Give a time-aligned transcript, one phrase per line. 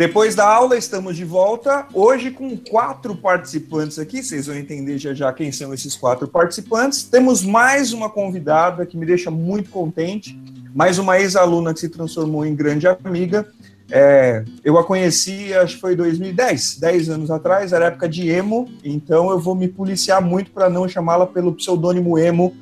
[0.00, 1.86] Depois da aula, estamos de volta.
[1.92, 4.22] Hoje com quatro participantes aqui.
[4.22, 7.02] Vocês vão entender já já quem são esses quatro participantes.
[7.02, 10.40] Temos mais uma convidada que me deixa muito contente.
[10.74, 13.46] Mais uma ex-aluna que se transformou em grande amiga.
[13.90, 18.26] É, eu a conheci, acho que foi em 2010, 10 anos atrás, era época de
[18.30, 22.56] emo, então eu vou me policiar muito para não chamá-la pelo pseudônimo emo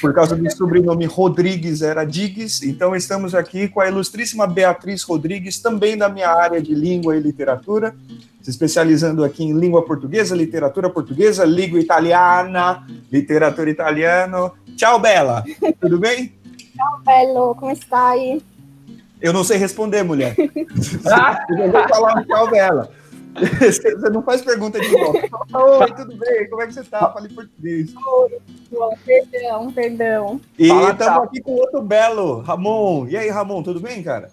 [0.00, 2.66] por causa do sobrenome Rodrigues, era Diggs.
[2.68, 7.20] Então, estamos aqui com a ilustríssima Beatriz Rodrigues, também da minha área de língua e
[7.20, 7.94] literatura,
[8.40, 14.52] se especializando aqui em língua portuguesa, literatura portuguesa, língua italiana, literatura italiana.
[14.76, 15.44] Tchau, Bela.
[15.80, 16.32] Tudo bem?
[16.74, 17.54] Tchau, Belo.
[17.54, 18.40] Como está aí?
[19.20, 20.34] Eu não sei responder, mulher.
[20.38, 22.90] eu vou falar tchau, Bela.
[23.60, 25.28] Você não faz pergunta de volta.
[25.52, 26.48] Oi, tudo bem?
[26.48, 27.10] Como é que você tá?
[27.12, 27.94] Fale português.
[27.94, 30.40] Oi, perdão, perdão.
[30.58, 33.06] E estamos aqui com outro belo, Ramon.
[33.08, 34.30] E aí, Ramon, tudo bem, cara?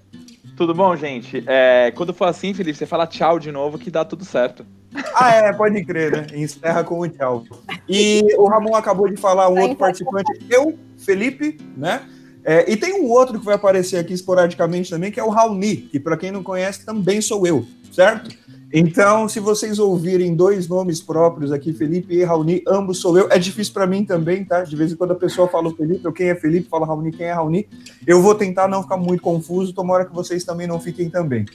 [0.55, 1.43] Tudo bom, gente?
[1.45, 4.65] É, quando for assim, Felipe, você fala tchau de novo que dá tudo certo.
[5.13, 6.27] Ah, é, pode crer, né?
[6.33, 7.43] Encerra com o tchau.
[7.87, 12.01] E o Ramon acabou de falar um outro participante, eu, Felipe, né?
[12.43, 15.75] É, e tem um outro que vai aparecer aqui esporadicamente também, que é o Raoni,
[15.77, 18.29] que para quem não conhece também sou eu, certo?
[18.73, 23.27] Então, se vocês ouvirem dois nomes próprios aqui, Felipe e Raoni, ambos sou eu.
[23.31, 24.63] É difícil para mim também, tá?
[24.63, 27.11] De vez em quando a pessoa fala o Felipe, ou quem é Felipe, fala Raoni,
[27.11, 27.67] quem é Raoni.
[28.05, 31.45] Eu vou tentar não ficar muito confuso, tomara que vocês também não fiquem também.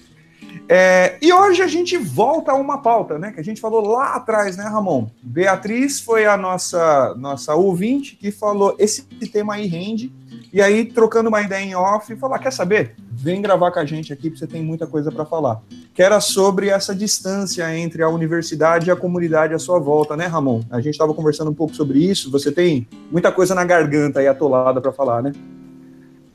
[0.68, 3.30] É, e hoje a gente volta a uma pauta, né?
[3.32, 5.08] Que a gente falou lá atrás, né, Ramon?
[5.22, 9.02] Beatriz foi a nossa, nossa ouvinte que falou: esse
[9.32, 10.10] tema aí rende.
[10.52, 12.94] E aí, trocando uma ideia em off, falar: quer saber?
[13.10, 15.62] Vem gravar com a gente aqui, porque você tem muita coisa para falar.
[15.94, 20.26] Que era sobre essa distância entre a universidade e a comunidade à sua volta, né,
[20.26, 20.60] Ramon?
[20.70, 22.30] A gente estava conversando um pouco sobre isso.
[22.30, 25.32] Você tem muita coisa na garganta aí atolada para falar, né?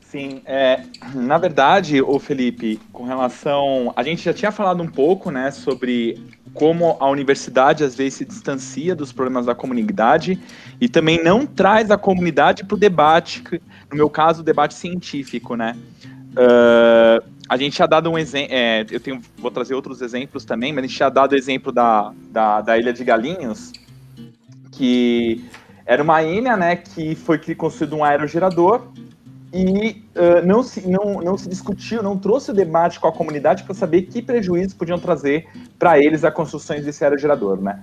[0.00, 3.92] Sim, é, na verdade, o Felipe, com relação.
[3.94, 6.18] A gente já tinha falado um pouco, né, sobre
[6.54, 10.40] como a universidade às vezes se distancia dos problemas da comunidade
[10.80, 13.44] e também não traz a comunidade para o debate,
[13.90, 15.76] no meu caso, o debate científico, né?
[16.32, 20.72] Uh, a gente tinha dado um exemplo, é, eu tenho, vou trazer outros exemplos também,
[20.72, 23.72] mas a gente tinha dado o exemplo da, da, da Ilha de Galinhos,
[24.72, 25.44] que
[25.86, 28.88] era uma ilha, né, que foi construído um aerogerador
[29.52, 33.62] e uh, não, se, não, não se discutiu, não trouxe o debate com a comunidade
[33.64, 37.82] para saber que prejuízos podiam trazer para eles a construções desse aerogerador, né?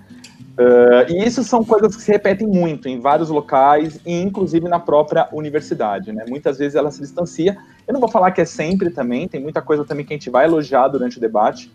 [0.58, 4.80] Uh, e isso são coisas que se repetem muito em vários locais e inclusive na
[4.80, 6.24] própria universidade, né?
[6.30, 7.58] Muitas vezes ela se distancia.
[7.86, 10.30] Eu não vou falar que é sempre também, tem muita coisa também que a gente
[10.30, 11.70] vai elogiar durante o debate.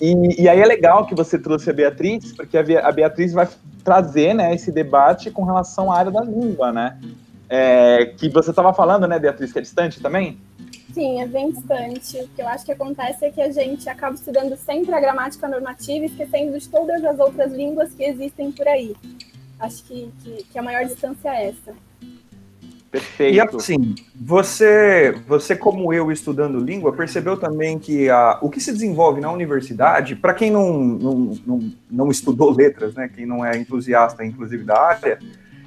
[0.00, 3.46] E, e aí é legal que você trouxe a Beatriz, porque a Beatriz vai
[3.84, 6.98] trazer né, esse debate com relação à área da língua, né?
[7.48, 10.38] É, que você estava falando, né, Beatriz, que é distante também?
[10.94, 12.16] Sim, é bem distante.
[12.18, 15.48] O que eu acho que acontece é que a gente acaba estudando sempre a gramática
[15.48, 18.94] normativa e esquecendo de todas as outras línguas que existem por aí.
[19.58, 21.74] Acho que, que, que a maior distância é essa.
[22.92, 23.34] Perfeito.
[23.34, 28.72] E assim, você, você como eu estudando língua, percebeu também que a, o que se
[28.72, 33.58] desenvolve na universidade, para quem não, não, não, não estudou letras, né, quem não é
[33.58, 35.18] entusiasta, inclusive, da área,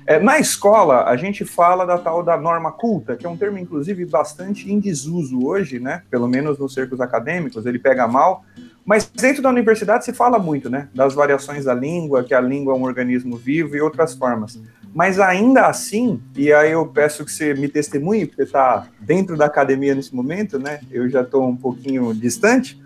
[0.07, 3.57] é, na escola, a gente fala da tal da norma culta, que é um termo,
[3.57, 6.01] inclusive, bastante em desuso hoje, né?
[6.09, 8.45] Pelo menos nos cercos acadêmicos, ele pega mal.
[8.85, 10.88] Mas dentro da universidade se fala muito, né?
[10.95, 14.57] Das variações da língua, que a língua é um organismo vivo e outras formas.
[14.95, 19.47] Mas ainda assim, e aí eu peço que você me testemunhe, porque está dentro da
[19.47, 20.79] academia nesse momento, né?
[20.89, 22.81] Eu já estou um pouquinho distante.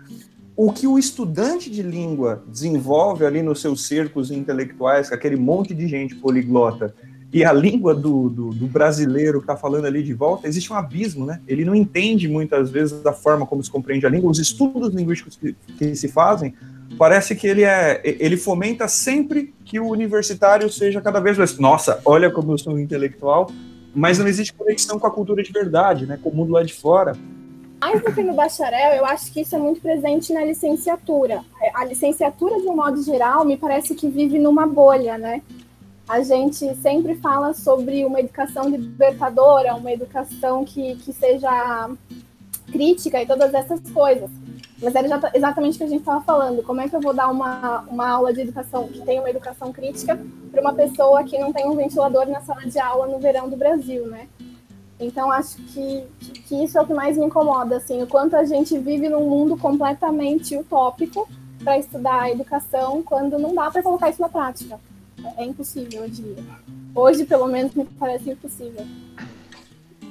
[0.56, 5.72] O que o estudante de língua desenvolve ali nos seus cercos intelectuais, com aquele monte
[5.72, 6.92] de gente poliglota,
[7.32, 10.76] e a língua do, do, do brasileiro que está falando ali de volta, existe um
[10.76, 11.40] abismo, né?
[11.48, 15.36] Ele não entende muitas vezes da forma como se compreende a língua, os estudos linguísticos
[15.36, 16.54] que, que se fazem,
[16.98, 22.02] parece que ele é, ele fomenta sempre que o universitário seja cada vez mais, nossa,
[22.04, 23.50] olha como eu sou intelectual,
[23.94, 26.18] mas não existe conexão com a cultura de verdade, né?
[26.22, 27.16] Com o mundo lá de fora.
[27.80, 31.40] Mais do que no bacharel, eu acho que isso é muito presente na licenciatura.
[31.74, 35.42] A licenciatura, de um modo geral, me parece que vive numa bolha, né?
[36.08, 41.90] A gente sempre fala sobre uma educação libertadora, uma educação que, que seja
[42.70, 44.30] crítica e todas essas coisas.
[44.80, 46.62] Mas era exatamente o que a gente estava falando.
[46.62, 49.72] Como é que eu vou dar uma, uma aula de educação que tem uma educação
[49.72, 50.18] crítica
[50.50, 53.56] para uma pessoa que não tem um ventilador na sala de aula no verão do
[53.56, 54.28] Brasil, né?
[54.98, 56.04] Então, acho que,
[56.46, 59.28] que isso é o que mais me incomoda, assim, o quanto a gente vive num
[59.28, 61.28] mundo completamente utópico
[61.62, 64.78] para estudar a educação, quando não dá para colocar isso na prática.
[65.36, 66.36] É impossível hoje.
[66.94, 68.86] Hoje, pelo menos, me parece impossível.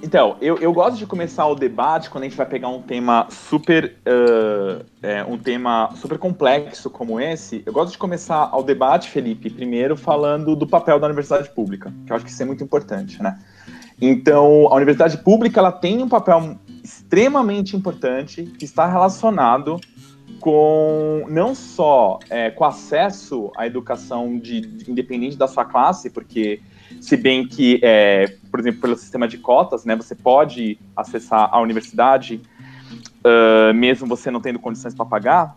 [0.04, 3.28] Então, eu, eu gosto de começar o debate quando a gente vai pegar um tema
[3.30, 7.62] super uh, é, um tema super complexo como esse.
[7.66, 12.12] Eu gosto de começar o debate, Felipe, primeiro falando do papel da universidade pública, que
[12.12, 13.40] eu acho que isso é muito importante, né?
[14.02, 19.80] Então, a universidade pública ela tem um papel extremamente importante que está relacionado
[20.42, 26.62] com não só é, com acesso à educação de, de, independente da sua classe, porque
[27.00, 31.62] se bem que, é, por exemplo, pelo sistema de cotas, né, você pode acessar a
[31.62, 32.42] universidade
[33.26, 35.56] uh, mesmo você não tendo condições para pagar.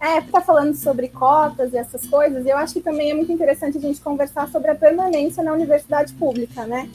[0.00, 3.32] É, tá falando sobre cotas e essas coisas, e eu acho que também é muito
[3.32, 6.88] interessante a gente conversar sobre a permanência na universidade pública, né?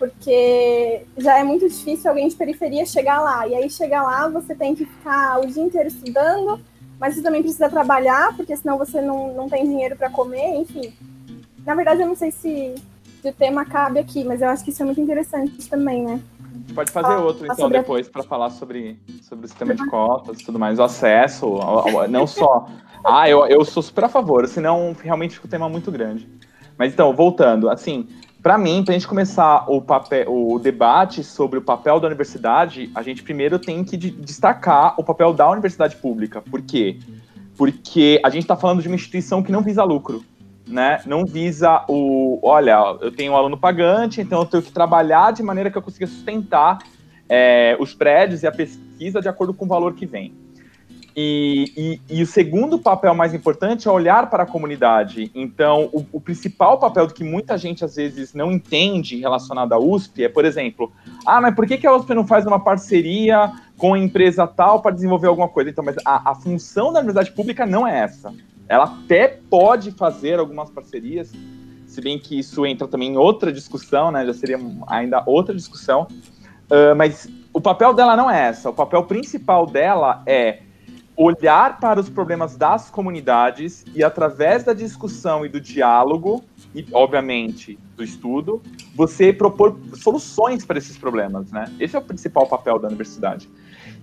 [0.00, 3.46] Porque já é muito difícil alguém de periferia chegar lá.
[3.46, 6.58] E aí chegar lá, você tem que ficar o dia inteiro estudando,
[6.98, 10.94] mas você também precisa trabalhar, porque senão você não, não tem dinheiro para comer, enfim.
[11.66, 12.74] Na verdade, eu não sei se,
[13.22, 16.18] o tema cabe aqui, mas eu acho que isso é muito interessante também, né?
[16.74, 20.58] Pode fazer outro, então, depois, para falar sobre, sobre o sistema de cotas e tudo
[20.58, 21.58] mais, o acesso,
[22.08, 22.66] não só.
[23.02, 26.28] Ah, eu, eu sou super a favor, senão realmente fica um tema muito grande.
[26.76, 28.06] Mas então, voltando, assim,
[28.42, 32.90] para mim, para a gente começar o, papel, o debate sobre o papel da universidade,
[32.94, 36.40] a gente primeiro tem que destacar o papel da universidade pública.
[36.40, 36.98] Por quê?
[37.56, 40.24] Porque a gente está falando de uma instituição que não visa lucro.
[40.66, 41.02] Né?
[41.04, 42.38] Não visa o.
[42.42, 45.82] Olha, eu tenho um aluno pagante, então eu tenho que trabalhar de maneira que eu
[45.82, 46.78] consiga sustentar
[47.28, 50.32] é, os prédios e a pesquisa de acordo com o valor que vem.
[51.16, 55.30] E, e, e, o segundo papel mais importante é olhar para a comunidade.
[55.34, 60.24] Então, o, o, principal papel que muita gente às vezes não entende relacionado à USP
[60.24, 60.92] é, por exemplo,
[61.26, 64.80] ah, mas por que, que a USP não faz uma parceria com a empresa tal
[64.80, 65.70] para desenvolver alguma coisa?
[65.70, 68.32] Então, mas a, a função da universidade pública não é essa.
[68.68, 71.32] Ela até pode fazer algumas parcerias,
[71.86, 74.24] se bem que isso entra também em outra discussão, né?
[74.24, 76.06] Já seria ainda outra discussão.
[76.70, 78.70] Uh, mas o papel dela não é essa.
[78.70, 80.60] O papel principal dela é
[81.22, 86.42] olhar para os problemas das comunidades e, através da discussão e do diálogo,
[86.74, 88.62] e, obviamente, do estudo,
[88.94, 91.70] você propor soluções para esses problemas, né?
[91.78, 93.50] Esse é o principal papel da universidade.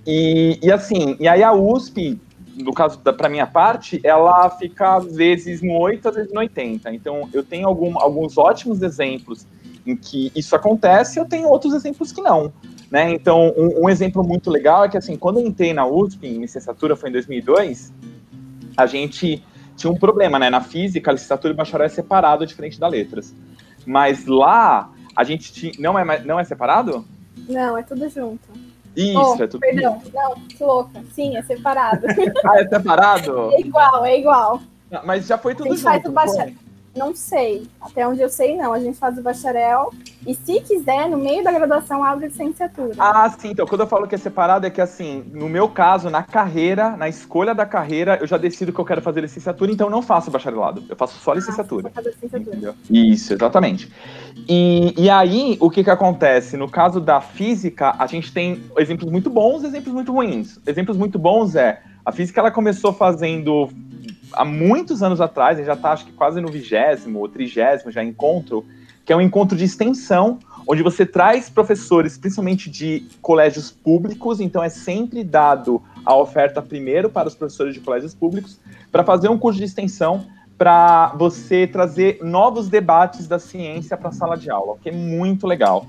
[0.06, 2.22] E, e assim, e aí a USP,
[2.56, 6.94] no caso para minha parte, ela fica às vezes no 8, às vezes no 80.
[6.94, 9.48] Então, eu tenho algum, alguns ótimos exemplos
[9.88, 12.54] em que isso acontece, eu tenho outros exemplos que não.
[12.90, 13.12] Né?
[13.12, 16.40] Então, um, um, exemplo muito legal é que, assim, quando eu entrei na USP, em
[16.40, 17.94] licenciatura, foi em 2002,
[18.78, 19.44] a gente
[19.76, 20.50] tinha um problema, né?
[20.50, 23.36] Na física, a licenciatura e bacharel é separado, diferente da letras.
[23.86, 25.74] Mas lá, a gente tinha...
[25.80, 27.06] Não é, não é separado?
[27.48, 28.48] Não, é tudo junto.
[28.96, 30.16] Isso, oh, é tudo Perdão, junto.
[30.16, 31.04] não, que louca.
[31.14, 32.08] Sim, é separado.
[32.46, 33.52] ah, é separado?
[33.54, 34.62] É igual, é igual.
[35.06, 35.82] Mas já foi tudo junto.
[35.82, 36.54] Faz o bacharel.
[36.98, 37.68] Não sei.
[37.80, 38.74] Até onde eu sei, não.
[38.74, 39.94] A gente faz o bacharel
[40.26, 42.96] e, se quiser, no meio da graduação, abre licenciatura.
[42.98, 43.52] Ah, sim.
[43.52, 46.98] Então, quando eu falo que é separado, é que, assim, no meu caso, na carreira,
[46.98, 50.32] na escolha da carreira, eu já decido que eu quero fazer licenciatura, então não faço
[50.32, 50.84] bacharelado.
[50.90, 51.92] Eu faço só licenciatura.
[51.96, 52.76] Ah, licenciatura.
[52.90, 53.92] Isso, exatamente.
[54.50, 56.58] E, e aí, o que que acontece?
[56.58, 60.60] No caso da física, a gente tem exemplos muito bons e exemplos muito ruins.
[60.66, 63.70] Exemplos muito bons é, a física, ela começou fazendo
[64.34, 68.66] há muitos anos atrás, já está acho que quase no vigésimo ou trigésimo já encontro,
[69.06, 74.62] que é um encontro de extensão, onde você traz professores, principalmente de colégios públicos, então
[74.62, 78.60] é sempre dado a oferta primeiro para os professores de colégios públicos,
[78.92, 80.26] para fazer um curso de extensão
[80.58, 84.92] para você trazer novos debates da ciência para a sala de aula, o que é
[84.92, 85.86] muito legal.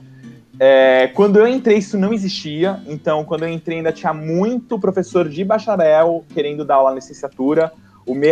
[0.61, 5.29] É, quando eu entrei, isso não existia, então quando eu entrei ainda tinha muito professor
[5.29, 7.73] de bacharel querendo dar aula na licenciatura,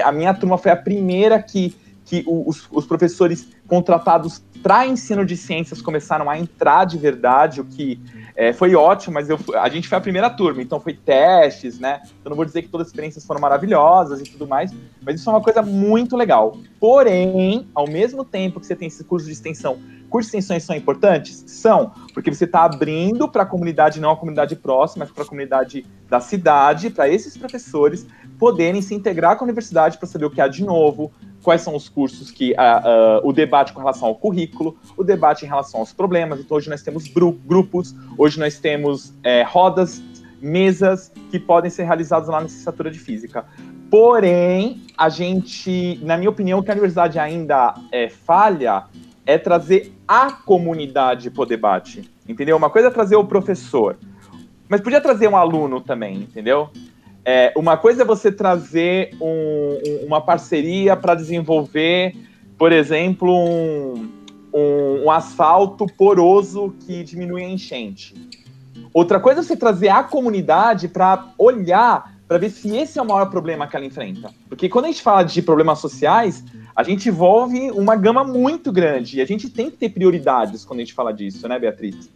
[0.04, 1.74] a minha turma foi a primeira que,
[2.06, 7.64] que os, os professores contratados para ensino de ciências começaram a entrar de verdade, o
[7.64, 8.00] que
[8.36, 12.02] é, foi ótimo, mas eu, a gente foi a primeira turma, então foi testes, né?
[12.24, 14.72] Eu não vou dizer que todas as experiências foram maravilhosas e tudo mais,
[15.02, 16.56] mas isso é uma coisa muito legal.
[16.78, 20.76] Porém, ao mesmo tempo que você tem esse curso de extensão, cursos de extensões são
[20.76, 21.44] importantes?
[21.46, 25.26] São, porque você está abrindo para a comunidade, não a comunidade próxima, mas para a
[25.26, 28.06] comunidade da cidade, para esses professores
[28.38, 31.10] poderem se integrar com a universidade para saber o que há de novo,
[31.46, 32.56] quais são os cursos que
[33.22, 36.40] o debate com relação ao currículo, o debate em relação aos problemas.
[36.40, 40.02] Então hoje nós temos grupos, hoje nós temos é, rodas,
[40.42, 43.44] mesas que podem ser realizadas lá na licenciatura de física.
[43.88, 48.86] Porém, a gente, na minha opinião, que a universidade ainda é, falha
[49.24, 52.56] é trazer a comunidade para o debate, entendeu?
[52.56, 53.96] Uma coisa é trazer o professor,
[54.68, 56.70] mas podia trazer um aluno também, entendeu?
[57.28, 62.14] É, uma coisa é você trazer um, uma parceria para desenvolver,
[62.56, 64.08] por exemplo, um,
[64.54, 68.14] um, um asfalto poroso que diminui a enchente.
[68.94, 73.04] Outra coisa é você trazer a comunidade para olhar, para ver se esse é o
[73.04, 74.30] maior problema que ela enfrenta.
[74.48, 76.44] Porque quando a gente fala de problemas sociais,
[76.76, 80.78] a gente envolve uma gama muito grande e a gente tem que ter prioridades quando
[80.78, 82.08] a gente fala disso, né, Beatriz?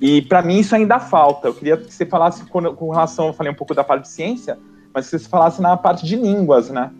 [0.00, 1.48] E para mim isso ainda falta.
[1.48, 4.08] Eu queria que você falasse com, com relação, eu falei um pouco da parte de
[4.08, 4.58] ciência,
[4.94, 6.90] mas que você falasse na parte de línguas, né?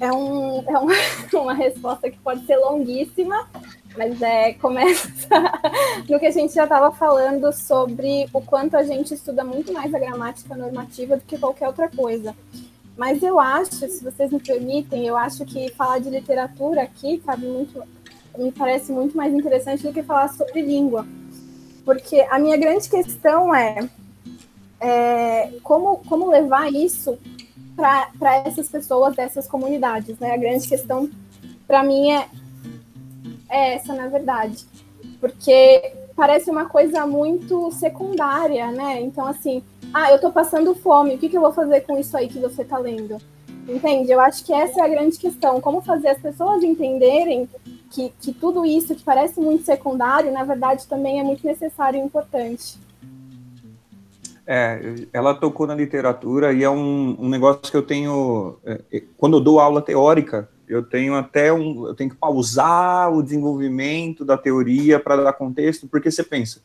[0.00, 0.94] É, um, é uma,
[1.42, 3.48] uma resposta que pode ser longuíssima,
[3.96, 5.08] mas é, começa
[6.08, 9.94] no que a gente já estava falando sobre o quanto a gente estuda muito mais
[9.94, 12.34] a gramática normativa do que qualquer outra coisa.
[12.96, 17.46] Mas eu acho, se vocês me permitem, eu acho que falar de literatura aqui cabe
[17.46, 17.82] muito,
[18.38, 21.06] me parece muito mais interessante do que falar sobre língua.
[21.86, 23.88] Porque a minha grande questão é,
[24.80, 27.16] é como, como levar isso
[27.76, 30.32] para essas pessoas dessas comunidades, né?
[30.32, 31.08] A grande questão
[31.64, 32.28] para mim é,
[33.48, 34.66] é essa, na verdade,
[35.20, 39.00] porque parece uma coisa muito secundária, né?
[39.00, 39.62] Então, assim,
[39.94, 42.40] ah, eu tô passando fome, o que, que eu vou fazer com isso aí que
[42.40, 43.16] você tá lendo?
[43.68, 44.10] Entende?
[44.10, 45.60] Eu acho que essa é a grande questão.
[45.60, 47.48] Como fazer as pessoas entenderem
[47.90, 52.02] que, que tudo isso que parece muito secundário, na verdade, também é muito necessário e
[52.02, 52.78] importante.
[54.46, 58.56] É, ela tocou na literatura e é um, um negócio que eu tenho.
[58.64, 61.86] É, é, quando eu dou aula teórica, eu tenho até um.
[61.86, 66.60] Eu tenho que pausar o desenvolvimento da teoria para dar contexto, porque você pensa,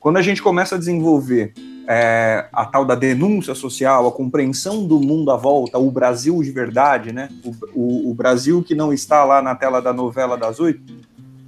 [0.00, 1.54] quando a gente começa a desenvolver
[1.92, 6.52] é, a tal da denúncia social, a compreensão do mundo à volta, o Brasil de
[6.52, 7.28] verdade, né?
[7.44, 10.80] O, o, o Brasil que não está lá na tela da novela das oito,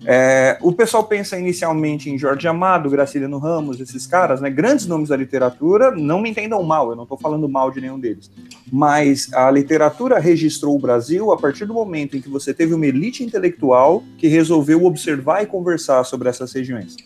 [0.04, 5.08] é, o pessoal pensa inicialmente em Jorge Amado, Graciliano Ramos, esses caras, né, grandes nomes
[5.08, 5.90] da literatura.
[5.90, 8.30] Não me entendam mal, eu não estou falando mal de nenhum deles.
[8.70, 12.86] Mas a literatura registrou o Brasil a partir do momento em que você teve uma
[12.86, 16.96] elite intelectual que resolveu observar e conversar sobre essas regiões.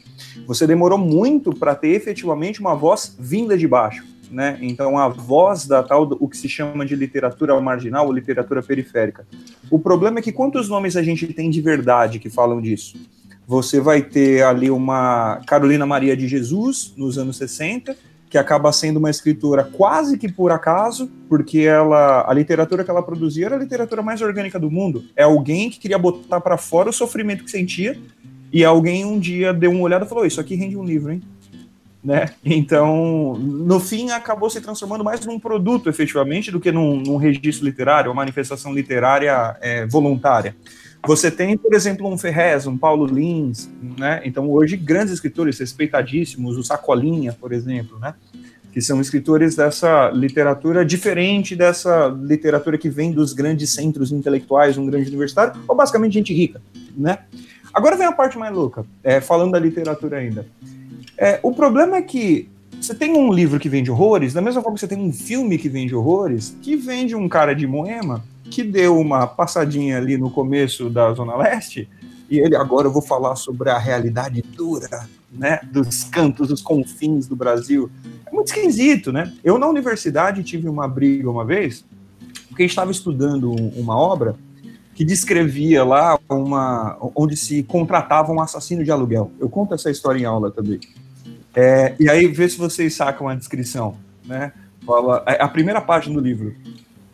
[0.47, 4.59] Você demorou muito para ter efetivamente uma voz vinda de baixo né?
[4.61, 9.27] Então a voz da tal o que se chama de literatura marginal ou literatura periférica.
[9.71, 12.97] O problema é que quantos nomes a gente tem de verdade que falam disso?
[13.47, 17.97] Você vai ter ali uma Carolina Maria de Jesus nos anos 60,
[18.29, 23.03] que acaba sendo uma escritora quase que por acaso, porque ela a literatura que ela
[23.03, 25.05] produzia era a literatura mais orgânica do mundo.
[25.15, 27.97] É alguém que queria botar para fora o sofrimento que sentia
[28.53, 31.23] e alguém um dia deu uma olhada e falou: "Isso aqui rende um livro, hein?"
[32.07, 32.31] Né?
[32.45, 37.67] Então, no fim, acabou se transformando mais num produto, efetivamente, do que num, num registro
[37.67, 40.55] literário, uma manifestação literária é, voluntária.
[41.05, 44.23] Você tem, por exemplo, um Ferrez, um Paulo Lins, né?
[44.25, 48.15] Então, hoje, grandes escritores respeitadíssimos, o Sacolinha, por exemplo, né?
[48.73, 54.87] Que são escritores dessa literatura diferente dessa literatura que vem dos grandes centros intelectuais, um
[54.87, 56.63] grande universitário, ou basicamente gente rica,
[56.97, 57.19] né?
[57.75, 60.47] Agora vem a parte mais louca, é, falando da literatura ainda.
[61.19, 62.49] É, o problema é que
[62.81, 65.57] você tem um livro que vende horrores, da mesma forma que você tem um filme
[65.57, 70.31] que vende horrores, que vende um cara de Moema que deu uma passadinha ali no
[70.31, 71.89] começo da Zona Leste,
[72.31, 77.27] e ele agora eu vou falar sobre a realidade dura, né, dos cantos, dos confins
[77.27, 77.91] do Brasil.
[78.25, 79.33] É muito esquisito, né?
[79.45, 81.85] Eu na universidade tive uma briga uma vez,
[82.49, 84.37] porque estava estudando uma obra
[84.95, 89.31] que descrevia lá uma onde se contratava um assassino de aluguel.
[89.39, 90.81] Eu conto essa história em aula também.
[91.57, 93.97] É, e aí, vê se vocês sacam a descrição.
[94.27, 94.53] Né?
[94.85, 96.55] Fala, é, a primeira página do livro.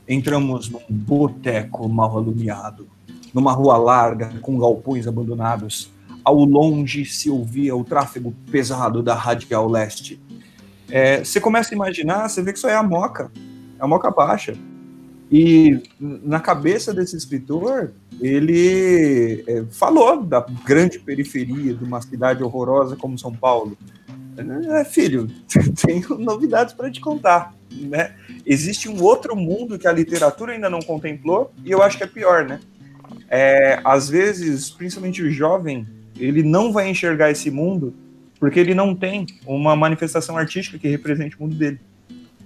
[0.09, 2.89] Entramos num boteco mal alumiado,
[3.33, 5.93] numa rua larga com galpões abandonados.
[6.25, 10.21] Ao longe se ouvia o tráfego pesado da Radial Leste.
[10.91, 13.31] É, você começa a imaginar, você vê que isso é a moca,
[13.79, 14.57] é a moca baixa.
[15.31, 22.97] E na cabeça desse escritor, ele é, falou da grande periferia de uma cidade horrorosa
[22.97, 23.79] como São Paulo.
[24.71, 25.29] É, filho,
[25.85, 28.13] tenho novidades para te contar, né?
[28.45, 32.07] Existe um outro mundo que a literatura ainda não contemplou e eu acho que é
[32.07, 32.61] pior, né?
[33.29, 35.87] É, às vezes, principalmente o jovem,
[36.19, 37.95] ele não vai enxergar esse mundo
[38.39, 41.81] porque ele não tem uma manifestação artística que represente o mundo dele,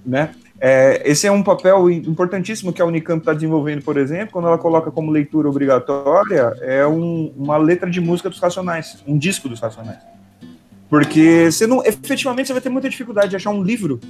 [0.05, 0.31] né?
[0.59, 4.59] É, esse é um papel importantíssimo que a Unicamp está desenvolvendo, por exemplo, quando ela
[4.59, 9.61] coloca como leitura obrigatória é um, uma letra de música dos Racionais, um disco dos
[9.61, 10.16] Racionais.
[10.89, 14.01] Porque você não, efetivamente você vai ter muita dificuldade de achar um livro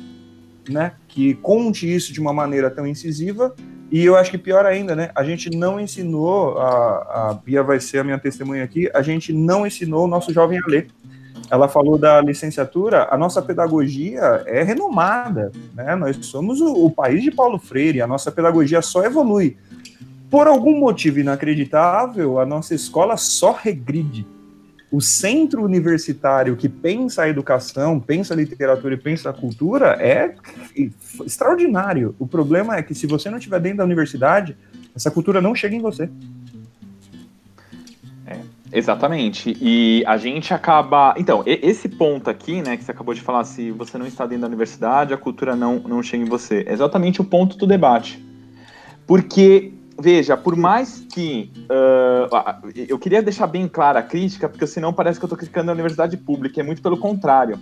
[0.68, 3.54] né, que conte isso de uma maneira tão incisiva.
[3.90, 5.10] E eu acho que pior ainda, né?
[5.14, 9.32] A gente não ensinou, a, a Bia vai ser a minha testemunha aqui, a gente
[9.32, 10.88] não ensinou o nosso jovem a ler.
[11.48, 15.94] Ela falou da licenciatura, a nossa pedagogia é renomada, né?
[15.94, 19.56] Nós somos o, o país de Paulo Freire, a nossa pedagogia só evolui
[20.28, 24.26] Por algum motivo inacreditável, a nossa escola só regride.
[24.90, 30.34] O centro universitário que pensa a educação, pensa a literatura e pensa a cultura é
[31.24, 32.14] extraordinário.
[32.18, 34.56] O problema é que se você não estiver dentro da universidade,
[34.94, 36.08] essa cultura não chega em você.
[38.26, 38.38] É,
[38.72, 39.56] exatamente.
[39.60, 41.14] E a gente acaba.
[41.18, 44.42] Então, esse ponto aqui, né, que você acabou de falar, se você não está dentro
[44.42, 46.64] da universidade, a cultura não, não chega em você.
[46.66, 48.24] É exatamente o ponto do debate.
[49.06, 51.50] Porque veja, por mais que.
[51.64, 55.70] Uh, eu queria deixar bem clara a crítica, porque senão parece que eu estou criticando
[55.70, 57.58] a universidade pública, é muito pelo contrário.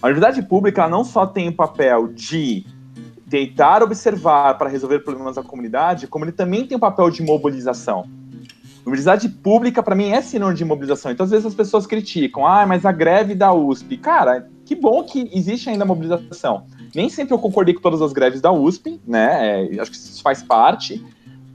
[0.00, 2.64] A universidade pública não só tem o papel de
[3.28, 8.08] tentar observar para resolver problemas da comunidade, como ele também tem o papel de mobilização.
[8.86, 11.12] Universidade pública, para mim, é sinônimo de mobilização.
[11.12, 13.98] Então, às vezes, as pessoas criticam, ah, mas a greve da USP.
[13.98, 16.64] Cara, que bom que existe ainda mobilização.
[16.94, 19.66] Nem sempre eu concordei com todas as greves da USP, né?
[19.66, 21.04] É, acho que isso faz parte.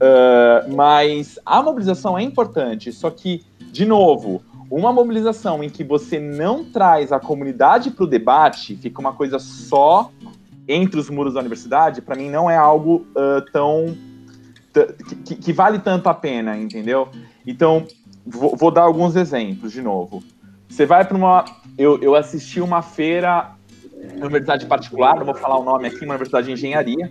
[0.04, 3.42] Uh, mas a mobilização é importante, só que,
[3.72, 9.00] de novo, uma mobilização em que você não traz a comunidade para o debate, fica
[9.00, 10.10] uma coisa só
[10.68, 13.96] entre os muros da universidade, para mim não é algo uh, tão.
[15.24, 17.08] Que, que, vale tanto a pena, entendeu?
[17.46, 17.86] Então,
[18.26, 20.22] vou, vou dar alguns exemplos de novo.
[20.68, 21.46] Você vai para uma.
[21.78, 23.52] Eu, eu assisti uma feira
[24.18, 27.10] na universidade particular, não vou falar o nome aqui, uma universidade de engenharia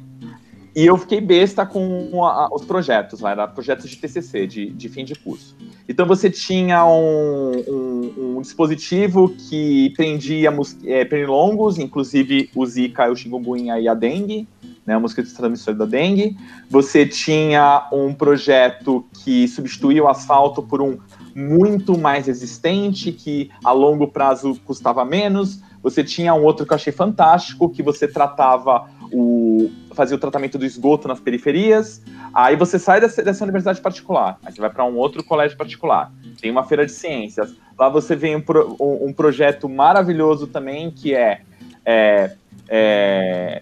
[0.75, 4.89] e eu fiquei besta com a, os projetos lá, era projetos de TCC, de, de
[4.89, 5.55] fim de curso.
[5.87, 10.51] Então você tinha um, um, um dispositivo que prendia
[10.85, 14.47] é, pernilongos, inclusive o Zika, o chikungunya e a dengue,
[14.85, 16.35] né, o mosquito transmissor da dengue.
[16.69, 20.97] Você tinha um projeto que substituía o asfalto por um
[21.35, 25.61] muito mais resistente, que a longo prazo custava menos.
[25.81, 30.57] Você tinha um outro que eu achei fantástico, que você tratava o, fazia o tratamento
[30.57, 32.01] do esgoto nas periferias.
[32.33, 36.11] Aí você sai dessa, dessa universidade particular, aí você vai para um outro colégio particular.
[36.41, 37.55] Tem uma feira de ciências.
[37.77, 38.43] Lá você vê um,
[38.79, 41.41] um, projeto maravilhoso também que é,
[41.85, 42.31] é,
[42.67, 43.61] é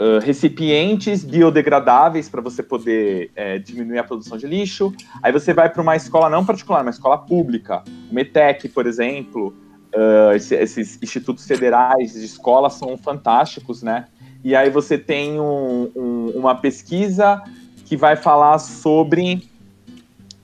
[0.00, 4.92] uh, recipientes biodegradáveis para você poder é, diminuir a produção de lixo.
[5.22, 9.54] Aí você vai para uma escola não particular, uma escola pública, o METEC, por exemplo.
[9.92, 14.06] Uh, esses institutos federais de escola são fantásticos, né?
[14.42, 17.42] E aí você tem um, um, uma pesquisa
[17.84, 19.48] que vai falar sobre,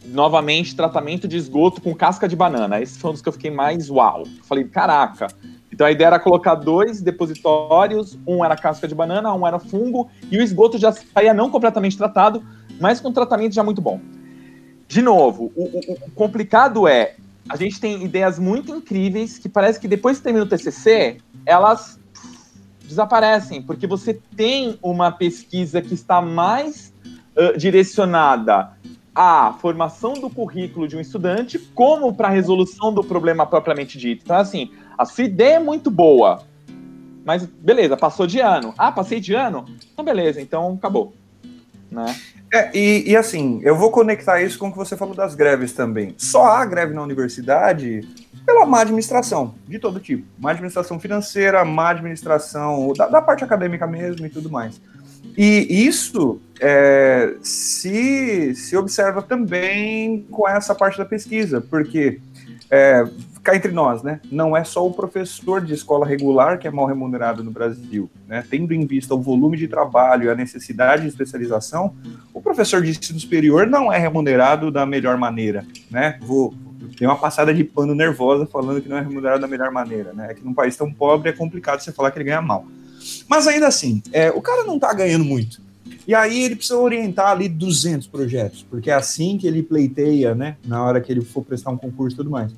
[0.05, 2.81] novamente, tratamento de esgoto com casca de banana.
[2.81, 4.25] Esse foi um dos que eu fiquei mais uau.
[4.43, 5.29] Falei, caraca.
[5.73, 10.09] Então a ideia era colocar dois depositórios, um era casca de banana, um era fungo,
[10.31, 12.43] e o esgoto já saía não completamente tratado,
[12.81, 14.01] mas com tratamento já muito bom.
[14.89, 17.17] De novo, o, o, o complicado é,
[17.49, 21.99] a gente tem ideias muito incríveis que parece que depois que termina o TCC, elas
[22.87, 26.93] desaparecem, porque você tem uma pesquisa que está mais
[27.37, 28.73] uh, direcionada
[29.15, 34.23] à formação do currículo de um estudante, como para a resolução do problema propriamente dito.
[34.25, 36.43] Então, assim, a sua ideia é muito boa,
[37.25, 38.75] mas beleza, passou de ano.
[38.79, 39.65] Ah, passei de ano?
[39.93, 41.15] Então, beleza, então acabou.
[41.91, 42.15] Né?
[42.53, 45.73] É, e, e, assim, eu vou conectar isso com o que você falou das greves
[45.73, 46.15] também.
[46.17, 48.07] Só há greve na universidade
[48.47, 50.25] pela má administração, de todo tipo.
[50.39, 54.81] Má administração financeira, má administração da, da parte acadêmica mesmo e tudo mais.
[55.37, 62.21] E isso é, se, se observa também com essa parte da pesquisa, porque
[62.71, 63.05] é,
[63.43, 64.21] cá entre nós, né?
[64.31, 68.45] Não é só o professor de escola regular que é mal remunerado no Brasil, né?
[68.51, 71.95] Tendo em vista o volume de trabalho e a necessidade de especialização,
[72.33, 76.19] o professor de ensino superior não é remunerado da melhor maneira, né?
[76.23, 76.55] Vou,
[76.87, 80.29] tem uma passada de pano nervosa falando que não é remunerado da melhor maneira, né?
[80.31, 82.67] É que num país tão pobre é complicado você falar que ele ganha mal.
[83.29, 85.61] Mas ainda assim, é, o cara não tá ganhando muito.
[86.07, 90.57] E aí ele precisa orientar ali 200 projetos, porque é assim que ele pleiteia, né?
[90.65, 92.53] Na hora que ele for prestar um concurso e tudo mais.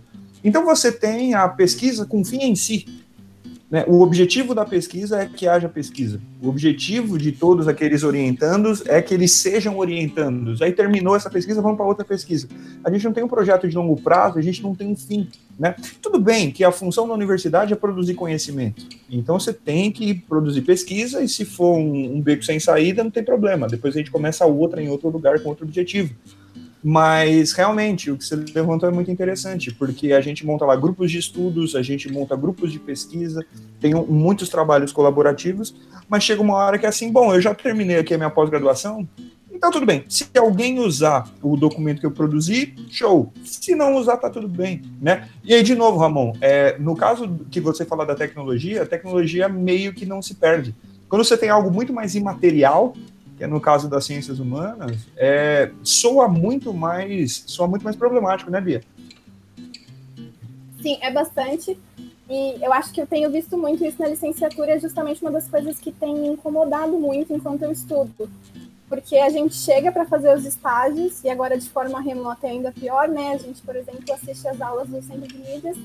[0.45, 2.87] Então você tem a pesquisa com fim em si.
[3.71, 3.85] Né?
[3.87, 6.21] O objetivo da pesquisa é que haja pesquisa.
[6.41, 10.63] O objetivo de todos aqueles orientandos é que eles sejam orientandos.
[10.63, 12.49] Aí terminou essa pesquisa, vamos para outra pesquisa.
[12.83, 15.29] A gente não tem um projeto de longo prazo, a gente não tem um fim.
[15.59, 15.75] Né?
[16.01, 18.87] Tudo bem que a função da universidade é produzir conhecimento.
[19.11, 23.11] Então você tem que produzir pesquisa e se for um, um beco sem saída, não
[23.11, 23.69] tem problema.
[23.69, 26.15] Depois a gente começa outra em outro lugar com outro objetivo.
[26.83, 31.11] Mas realmente o que você levantou é muito interessante, porque a gente monta lá grupos
[31.11, 33.45] de estudos, a gente monta grupos de pesquisa,
[33.81, 35.75] tem muitos trabalhos colaborativos,
[36.09, 39.09] mas chega uma hora que é assim, bom, eu já terminei aqui a minha pós-graduação,
[39.59, 40.05] então tudo bem.
[40.09, 43.33] Se alguém usar o documento que eu produzi, show.
[43.43, 45.29] Se não usar, tá tudo bem, né?
[45.43, 49.49] E aí, de novo, Ramon, é, no caso que você fala da tecnologia, a tecnologia
[49.49, 50.77] meio que não se perde.
[51.09, 52.95] Quando você tem algo muito mais imaterial,
[53.39, 58.51] que é no caso das ciências humanas, é, soa muito mais soa muito mais problemático,
[58.51, 58.83] né, Bia?
[60.83, 61.79] Sim, é bastante.
[62.29, 65.49] E eu acho que eu tenho visto muito isso na licenciatura, é justamente uma das
[65.49, 68.29] coisas que tem me incomodado muito enquanto eu estudo.
[68.89, 72.73] Porque a gente chega para fazer os estágios, e agora de forma remota é ainda
[72.73, 73.33] pior, né?
[73.33, 75.77] A gente, por exemplo, assiste as aulas do Centro de Mídias,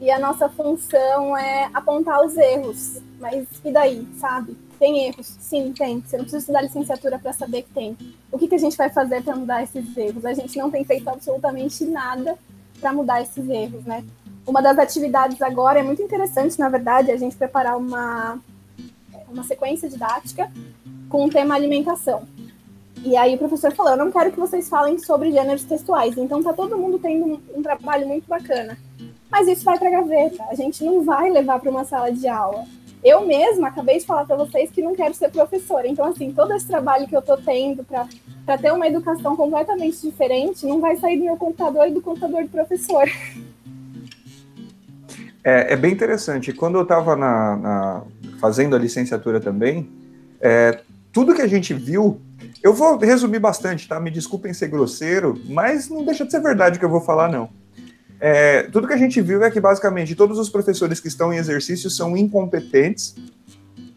[0.00, 3.00] e a nossa função é apontar os erros.
[3.18, 4.56] Mas e daí, sabe?
[4.80, 5.36] Tem erros?
[5.38, 6.00] Sim, tem.
[6.00, 7.96] Você não precisa estudar licenciatura para saber que tem.
[8.32, 10.24] O que, que a gente vai fazer para mudar esses erros?
[10.24, 12.38] A gente não tem feito absolutamente nada
[12.80, 14.02] para mudar esses erros, né?
[14.46, 18.38] Uma das atividades agora é muito interessante, na verdade, a gente preparar uma,
[19.28, 20.50] uma sequência didática
[21.10, 22.26] com o tema alimentação.
[23.04, 26.16] E aí o professor falou, eu não quero que vocês falem sobre gêneros textuais.
[26.16, 28.78] Então tá todo mundo tendo um, um trabalho muito bacana.
[29.30, 30.42] Mas isso vai para gaveta.
[30.48, 32.64] A gente não vai levar para uma sala de aula.
[33.02, 35.88] Eu mesma acabei de falar para vocês que não quero ser professora.
[35.88, 40.66] Então, assim, todo esse trabalho que eu estou tendo para ter uma educação completamente diferente
[40.66, 43.08] não vai sair do meu computador e do computador do professor.
[45.42, 46.52] É, é bem interessante.
[46.52, 48.04] Quando eu estava
[48.38, 49.88] fazendo a licenciatura também,
[50.38, 50.80] é,
[51.12, 52.20] tudo que a gente viu,
[52.62, 53.98] eu vou resumir bastante, tá?
[53.98, 57.28] Me desculpem ser grosseiro, mas não deixa de ser verdade o que eu vou falar,
[57.28, 57.48] não.
[58.20, 61.38] É, tudo que a gente viu é que basicamente todos os professores que estão em
[61.38, 63.16] exercício são incompetentes,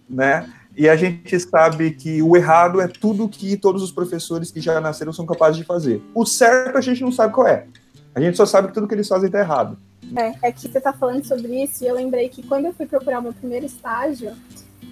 [0.09, 0.49] né?
[0.75, 4.79] E a gente sabe que o errado é tudo que todos os professores que já
[4.79, 6.01] nasceram são capazes de fazer.
[6.15, 7.67] O certo a gente não sabe qual é.
[8.15, 9.77] A gente só sabe que tudo que eles fazem está errado.
[10.15, 12.85] É, é que você está falando sobre isso e eu lembrei que quando eu fui
[12.85, 14.31] procurar meu primeiro estágio,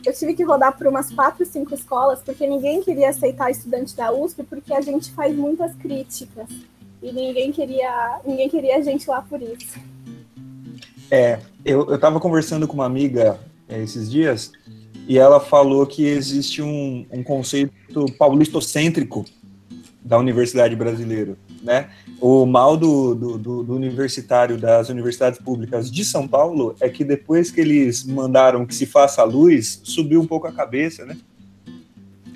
[0.05, 4.11] eu tive que rodar por umas quatro, cinco escolas, porque ninguém queria aceitar estudante da
[4.11, 6.47] USP, porque a gente faz muitas críticas
[7.01, 9.79] e ninguém queria, ninguém queria a gente lá por isso.
[11.09, 14.51] É, eu, eu tava conversando com uma amiga é, esses dias
[15.07, 19.25] e ela falou que existe um, um conceito paulistocêntrico
[20.03, 21.89] da universidade brasileira, né?
[22.19, 27.03] O mal do, do, do, do, universitário das universidades públicas de São Paulo é que
[27.03, 31.17] depois que eles mandaram que se faça a luz, subiu um pouco a cabeça, né?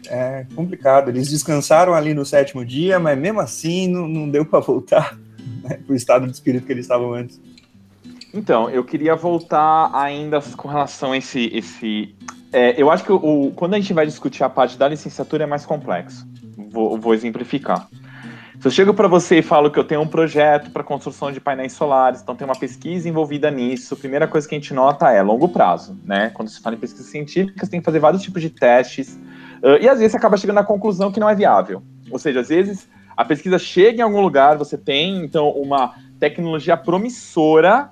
[0.09, 1.09] É complicado.
[1.09, 5.17] Eles descansaram ali no sétimo dia, mas mesmo assim não, não deu para voltar
[5.63, 7.39] né, para o estado de espírito que eles estavam antes.
[8.33, 11.49] Então, eu queria voltar ainda com relação a esse.
[11.53, 12.15] esse
[12.51, 15.47] é, eu acho que o, quando a gente vai discutir a parte da licenciatura é
[15.47, 16.27] mais complexo.
[16.69, 17.87] Vou, vou exemplificar.
[18.59, 21.39] Se eu chego para você e falo que eu tenho um projeto para construção de
[21.39, 25.11] painéis solares, então tem uma pesquisa envolvida nisso, a primeira coisa que a gente nota
[25.11, 26.31] é longo prazo, né?
[26.33, 29.19] Quando se fala em pesquisa científica, você tem que fazer vários tipos de testes,
[29.65, 31.81] Uh, e às vezes você acaba chegando à conclusão que não é viável.
[32.11, 36.77] Ou seja, às vezes a pesquisa chega em algum lugar, você tem então uma tecnologia
[36.77, 37.89] promissora,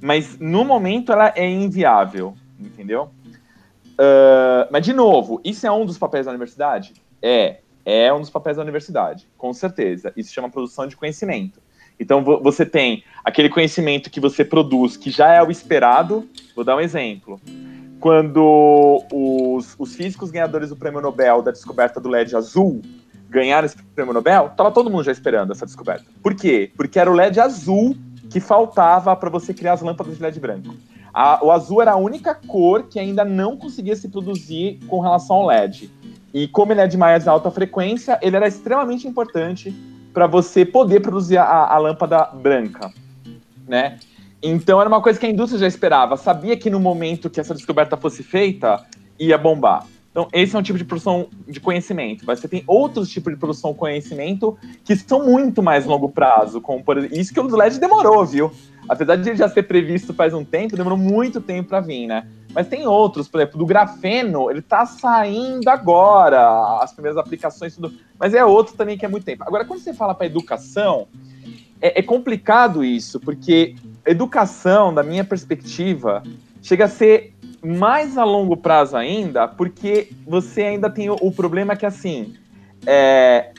[0.00, 3.10] mas no momento ela é inviável, entendeu?
[3.94, 6.94] Uh, mas de novo, isso é um dos papéis da universidade?
[7.20, 10.12] É, é um dos papéis da universidade, com certeza.
[10.16, 11.60] Isso chama produção de conhecimento.
[11.98, 16.28] Então você tem aquele conhecimento que você produz, que já é o esperado.
[16.54, 17.40] Vou dar um exemplo
[18.00, 22.82] quando os, os físicos ganhadores do prêmio Nobel da descoberta do LED azul
[23.28, 26.04] ganharam esse prêmio Nobel, estava todo mundo já esperando essa descoberta.
[26.22, 26.70] Por quê?
[26.76, 27.96] Porque era o LED azul
[28.30, 30.74] que faltava para você criar as lâmpadas de LED branco.
[31.12, 35.36] A, o azul era a única cor que ainda não conseguia se produzir com relação
[35.36, 35.90] ao LED.
[36.34, 39.74] E como ele é de mais alta frequência, ele era extremamente importante
[40.12, 42.92] para você poder produzir a, a lâmpada branca,
[43.66, 43.98] né?
[44.42, 47.54] Então era uma coisa que a indústria já esperava, sabia que no momento que essa
[47.54, 48.84] descoberta fosse feita,
[49.18, 49.86] ia bombar.
[50.16, 52.24] Então, esse é um tipo de produção de conhecimento.
[52.26, 56.58] Mas você tem outros tipos de produção de conhecimento que são muito mais longo prazo,
[56.58, 58.50] como por exemplo, isso que o LED demorou, viu?
[58.88, 62.26] Apesar de ele já ser previsto faz um tempo, demorou muito tempo para vir, né?
[62.54, 67.92] Mas tem outros, por exemplo, do grafeno, ele está saindo agora, as primeiras aplicações, tudo.
[68.18, 69.44] Mas é outro também que é muito tempo.
[69.46, 71.08] Agora, quando você fala para educação,
[71.78, 73.74] é, é complicado isso, porque
[74.06, 76.22] educação, da minha perspectiva,
[76.62, 81.74] chega a ser mais a longo prazo ainda, porque você ainda tem o, o problema
[81.74, 82.34] que, assim,
[82.86, 83.52] é,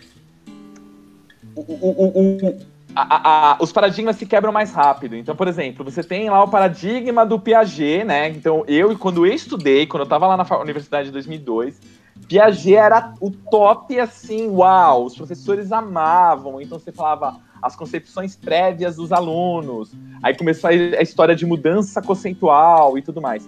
[1.56, 2.58] o, o,
[2.96, 5.16] a, a, os paradigmas se quebram mais rápido.
[5.16, 8.30] Então, por exemplo, você tem lá o paradigma do Piaget, né?
[8.30, 11.80] Então, eu, quando eu estudei, quando eu estava lá na universidade de 2002,
[12.28, 16.60] Piaget era o top, assim, uau, os professores amavam.
[16.62, 19.92] Então, você falava, as concepções prévias dos alunos.
[20.22, 23.48] Aí começou a história de mudança conceitual e tudo mais.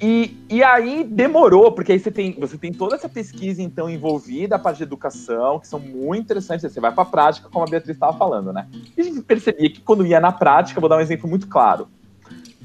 [0.00, 4.56] E, e aí demorou, porque aí você tem, você tem toda essa pesquisa, então, envolvida,
[4.56, 6.70] a parte de educação, que são muito interessantes.
[6.70, 8.66] Você vai para a prática, como a Beatriz estava falando, né?
[8.96, 11.88] E a gente percebia que quando ia na prática, vou dar um exemplo muito claro.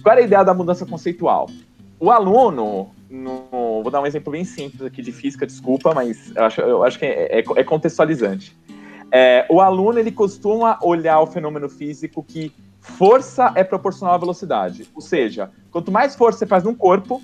[0.02, 1.50] Qual era a ideia da mudança conceitual?
[2.00, 6.44] O aluno, no vou dar um exemplo bem simples aqui de física, desculpa, mas eu
[6.44, 8.56] acho, eu acho que é, é, é contextualizante.
[9.12, 14.88] É, o aluno ele costuma olhar o fenômeno físico que força é proporcional à velocidade.
[14.94, 17.22] Ou seja, quanto mais força você faz num corpo,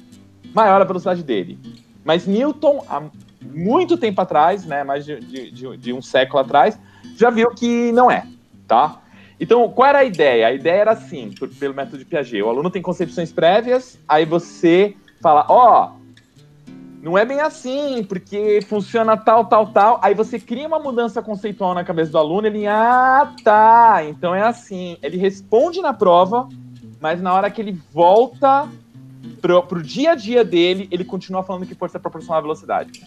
[0.54, 1.60] maior a velocidade dele.
[2.04, 3.04] Mas Newton, há
[3.42, 6.80] muito tempo atrás, né, mais de, de, de um século atrás,
[7.16, 8.28] já viu que não é,
[8.68, 9.02] tá?
[9.40, 10.48] Então, qual era a ideia?
[10.48, 12.42] A ideia era assim, por, pelo método de Piaget.
[12.42, 16.05] O aluno tem concepções prévias, aí você fala, ó, oh,
[17.06, 20.00] não é bem assim, porque funciona tal, tal, tal.
[20.02, 24.42] Aí você cria uma mudança conceitual na cabeça do aluno, ele, ah, tá, então é
[24.42, 24.98] assim.
[25.04, 26.50] Ele responde na prova,
[27.00, 28.68] mas na hora que ele volta
[29.40, 33.04] pro, pro dia a dia dele, ele continua falando que força é proporcional à velocidade.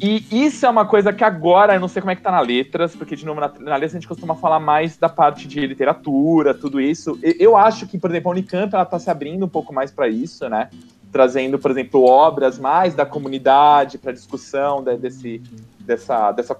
[0.00, 2.40] E isso é uma coisa que agora, eu não sei como é que tá na
[2.40, 5.66] letras, porque, de novo, na, na letras a gente costuma falar mais da parte de
[5.66, 7.18] literatura, tudo isso.
[7.22, 10.06] Eu, acho que, por exemplo, a Unicamp, ela tá se abrindo um pouco mais para
[10.06, 10.68] isso, né?
[11.14, 15.40] Trazendo, por exemplo, obras mais da comunidade para discussão de, desse,
[15.78, 16.56] dessa, dessa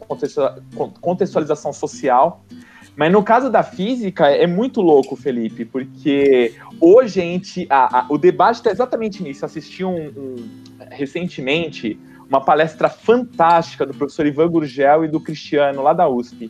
[1.01, 2.45] contextualização social.
[2.95, 7.67] Mas no caso da física, é muito louco, Felipe, porque hoje a gente.
[7.69, 9.45] A, a, o debate está exatamente nisso.
[9.45, 10.37] Assisti um, um,
[10.89, 16.49] recentemente uma palestra fantástica do professor Ivan Gurgel e do Cristiano, lá da USP.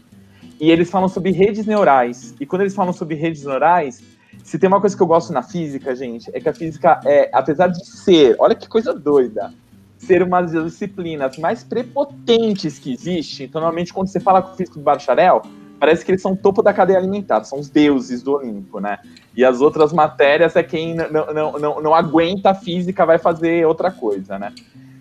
[0.60, 2.34] E eles falam sobre redes neurais.
[2.38, 4.02] E quando eles falam sobre redes neurais,
[4.44, 7.30] se tem uma coisa que eu gosto na física, gente, é que a física é,
[7.32, 9.50] apesar de ser, olha que coisa doida,
[9.96, 13.44] ser uma das disciplinas mais prepotentes que existe.
[13.44, 15.40] Então, normalmente, quando você fala com o físico do bacharel,
[15.80, 18.98] parece que eles são topo da cadeia alimentar, são os deuses do Olimpo, né?
[19.34, 23.66] E as outras matérias é quem não, não, não, não aguenta a física vai fazer
[23.66, 24.52] outra coisa, né?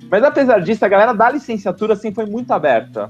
[0.09, 3.09] Mas apesar disso, a galera da licenciatura assim foi muito aberta.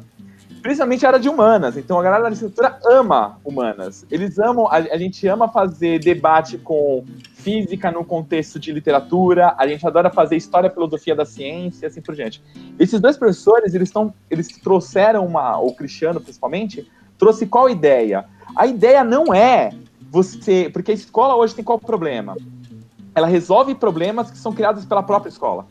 [0.64, 1.76] Principalmente a área de humanas.
[1.76, 4.06] Então a galera da licenciatura ama humanas.
[4.10, 9.68] Eles amam, a, a gente ama fazer debate com física no contexto de literatura, a
[9.68, 12.42] gente adora fazer história filosofia da ciência, assim por diante.
[12.80, 18.24] Esses dois professores, eles estão, eles trouxeram uma, o Cristiano principalmente, trouxe qual ideia?
[18.56, 19.72] A ideia não é
[20.10, 22.38] você, porque a escola hoje tem qual problema?
[23.14, 25.68] Ela resolve problemas que são criados pela própria escola.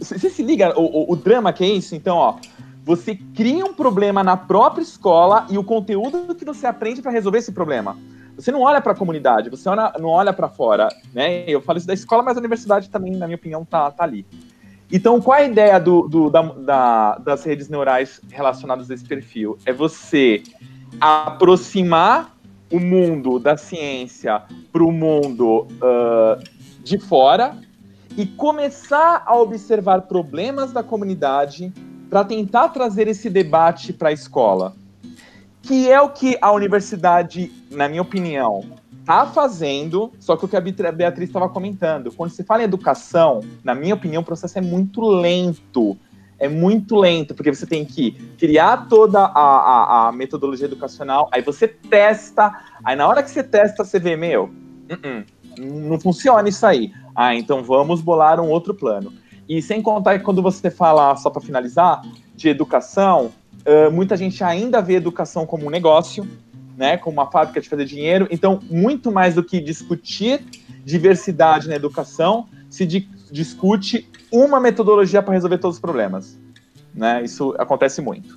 [0.00, 1.94] Você se liga o, o, o, drama que é isso?
[1.94, 2.36] Então, ó,
[2.84, 7.38] você cria um problema na própria escola e o conteúdo que você aprende para resolver
[7.38, 7.96] esse problema.
[8.36, 11.44] Você não olha para a comunidade, você não olha para fora, né?
[11.48, 14.26] Eu falo isso da escola, mas a universidade também, na minha opinião, tá, tá ali.
[14.92, 19.56] Então, qual a ideia do, do da, da, das redes neurais relacionadas a esse perfil?
[19.64, 20.42] É você
[21.00, 22.36] aproximar
[22.70, 26.42] o mundo da ciência para o mundo uh,
[26.82, 27.56] de fora
[28.16, 31.72] e começar a observar problemas da comunidade
[32.14, 34.76] para tentar trazer esse debate para a escola.
[35.60, 38.64] Que é o que a universidade, na minha opinião,
[39.00, 42.12] está fazendo, só que o que a Beatriz estava comentando.
[42.12, 45.98] Quando se fala em educação, na minha opinião, o processo é muito lento.
[46.38, 51.42] É muito lento, porque você tem que criar toda a, a, a metodologia educacional, aí
[51.42, 55.24] você testa, aí na hora que você testa, você vê, meu, uh -uh,
[55.58, 56.92] não funciona isso aí.
[57.12, 59.12] Ah, então vamos bolar um outro plano.
[59.48, 62.02] E sem contar que quando você fala, só para finalizar,
[62.34, 63.32] de educação,
[63.66, 66.26] uh, muita gente ainda vê educação como um negócio,
[66.76, 68.26] né, como uma fábrica de fazer dinheiro.
[68.30, 70.44] Então, muito mais do que discutir
[70.84, 76.38] diversidade na educação, se di discute uma metodologia para resolver todos os problemas.
[76.94, 77.24] Né?
[77.24, 78.34] Isso acontece muito.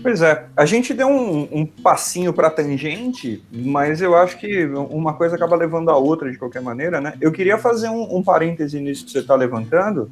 [0.00, 5.14] Pois é, a gente deu um, um passinho para tangente, mas eu acho que uma
[5.14, 7.14] coisa acaba levando a outra de qualquer maneira, né?
[7.20, 10.10] Eu queria fazer um, um parêntese nisso que você está levantando,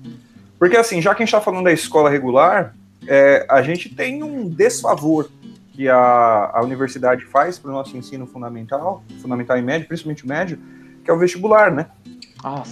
[0.58, 2.74] porque assim, já que a gente está falando da escola regular,
[3.06, 5.30] é, a gente tem um desfavor
[5.72, 10.28] que a, a universidade faz para o nosso ensino fundamental, fundamental e médio, principalmente o
[10.28, 10.58] médio,
[11.04, 11.86] que é o vestibular, né?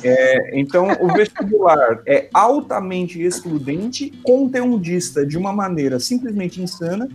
[0.03, 7.09] É, então, o vestibular é altamente excludente, conteudista de uma maneira simplesmente insana.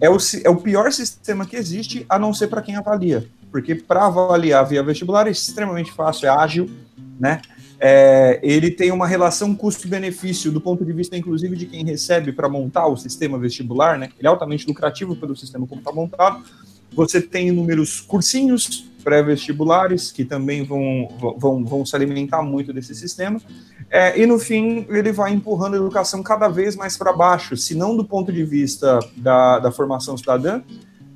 [0.00, 3.24] É o, é o pior sistema que existe, a não ser para quem avalia.
[3.50, 6.68] Porque para avaliar via vestibular é extremamente fácil, é ágil,
[7.18, 7.40] né?
[7.78, 12.48] É, ele tem uma relação custo-benefício do ponto de vista, inclusive, de quem recebe para
[12.48, 14.08] montar o sistema vestibular, né?
[14.18, 16.44] Ele é altamente lucrativo pelo sistema como está montado.
[16.94, 23.40] Você tem inúmeros cursinhos pré-vestibulares que também vão, vão, vão se alimentar muito desse sistema.
[23.90, 27.74] É, e no fim, ele vai empurrando a educação cada vez mais para baixo, se
[27.74, 30.62] não do ponto de vista da, da formação cidadã,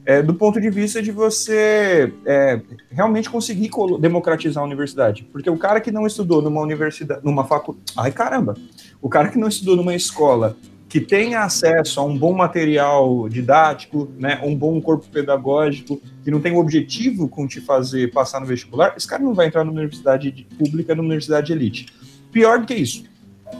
[0.05, 5.27] é, do ponto de vista de você é, realmente conseguir democratizar a universidade.
[5.33, 7.93] Porque o cara que não estudou numa universidade, numa faculdade.
[7.97, 8.55] Ai caramba!
[9.03, 10.57] O cara que não estudou numa escola
[10.89, 16.41] que tenha acesso a um bom material didático, né, um bom corpo pedagógico, que não
[16.41, 20.47] tem objetivo com te fazer passar no vestibular, esse cara não vai entrar numa universidade
[20.57, 21.87] pública, numa universidade elite.
[22.31, 23.05] Pior do que isso,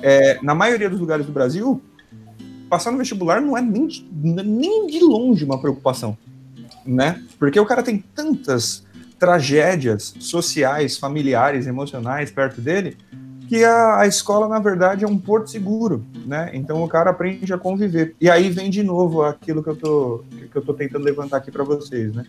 [0.03, 1.83] é, na maioria dos lugares do Brasil,
[2.69, 6.17] passar no vestibular não é nem de, nem de longe uma preocupação,
[6.85, 7.23] né?
[7.39, 8.87] Porque o cara tem tantas
[9.19, 12.97] tragédias sociais, familiares, emocionais perto dele,
[13.49, 16.51] que a, a, escola, na verdade, é um porto seguro, né?
[16.53, 18.15] Então o cara aprende a conviver.
[18.21, 21.51] E aí vem de novo aquilo que eu tô, que eu tô tentando levantar aqui
[21.51, 22.25] para vocês, né?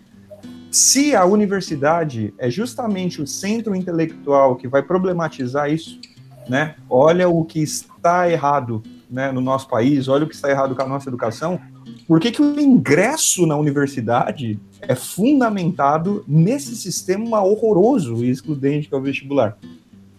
[0.69, 5.99] Se a universidade é justamente o centro intelectual que vai problematizar isso,
[6.47, 6.75] né?
[6.89, 10.81] Olha o que está errado né, no nosso país, olha o que está errado com
[10.81, 11.59] a nossa educação.
[12.07, 18.95] Por que, que o ingresso na universidade é fundamentado nesse sistema horroroso e excludente que
[18.95, 19.57] é o vestibular?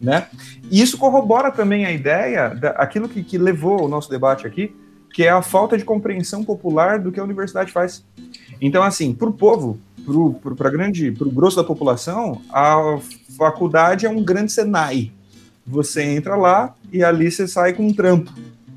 [0.00, 0.28] Né?
[0.70, 4.74] E isso corrobora também a ideia, daquilo que, que levou o nosso debate aqui,
[5.12, 8.04] que é a falta de compreensão popular do que a universidade faz.
[8.60, 9.78] Então, assim, para o povo,
[10.56, 12.98] para grande, para o grosso da população, a
[13.36, 15.12] faculdade é um grande Senai.
[15.66, 18.32] Você entra lá e ali você sai com um trampo,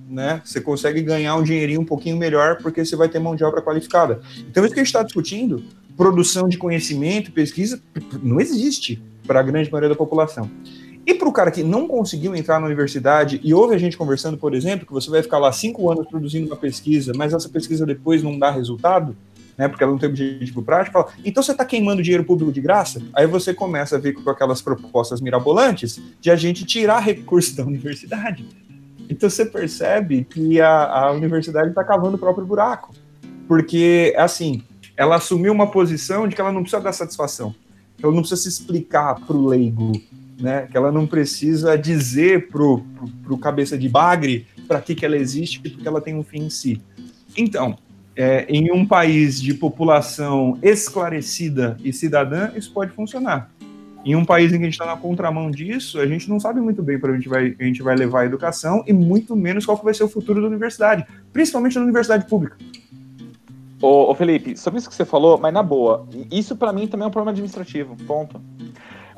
[0.10, 0.42] né?
[0.44, 3.62] Você consegue ganhar um dinheirinho um pouquinho melhor porque você vai ter mão de obra
[3.62, 4.20] qualificada.
[4.40, 5.64] Então, isso que a gente está discutindo,
[5.96, 7.82] produção de conhecimento, pesquisa,
[8.22, 10.50] não existe para a grande maioria da população.
[11.06, 14.38] E para o cara que não conseguiu entrar na universidade e ouve a gente conversando,
[14.38, 17.86] por exemplo, que você vai ficar lá cinco anos produzindo uma pesquisa, mas essa pesquisa
[17.86, 19.16] depois não dá resultado,
[19.58, 22.62] né, porque ela não tem objetivo prático, fala, então você está queimando dinheiro público de
[22.62, 23.02] graça?
[23.14, 27.64] Aí você começa a ver com aquelas propostas mirabolantes de a gente tirar recursos da
[27.64, 28.46] universidade.
[29.10, 32.94] Então você percebe que a, a universidade está cavando o próprio buraco.
[33.46, 34.64] Porque, assim,
[34.96, 37.54] ela assumiu uma posição de que ela não precisa dar satisfação.
[38.02, 39.92] Ela não precisa se explicar para o leigo,
[40.42, 40.68] né?
[40.70, 45.18] Que ela não precisa dizer pro, pro, pro cabeça de bagre para que, que ela
[45.18, 46.82] existe, porque ela tem um fim em si.
[47.38, 47.78] Então,
[48.16, 53.50] é, em um país de população esclarecida e cidadã, isso pode funcionar.
[54.04, 56.60] Em um país em que a gente está na contramão disso, a gente não sabe
[56.60, 59.78] muito bem para onde vai, a gente vai levar a educação e muito menos qual
[59.78, 62.58] vai ser o futuro da universidade, principalmente na universidade pública.
[63.80, 67.06] Ô, ô Felipe, sobre isso que você falou, mas na boa, isso para mim também
[67.06, 68.42] é um problema administrativo, ponto.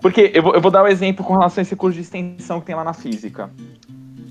[0.03, 2.01] Porque eu vou, eu vou dar o um exemplo com relação a esse curso de
[2.01, 3.49] extensão que tem lá na física.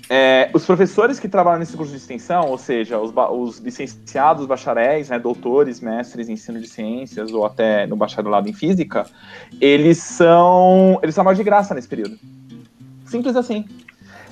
[0.07, 5.09] É, os professores que trabalham nesse curso de extensão, ou seja, os, os licenciados, bacharéis,
[5.09, 9.07] né, doutores, mestres em ensino de ciências ou até no bacharelado em física,
[9.59, 12.19] eles são eles são mais de graça nesse período.
[13.07, 13.65] Simples assim.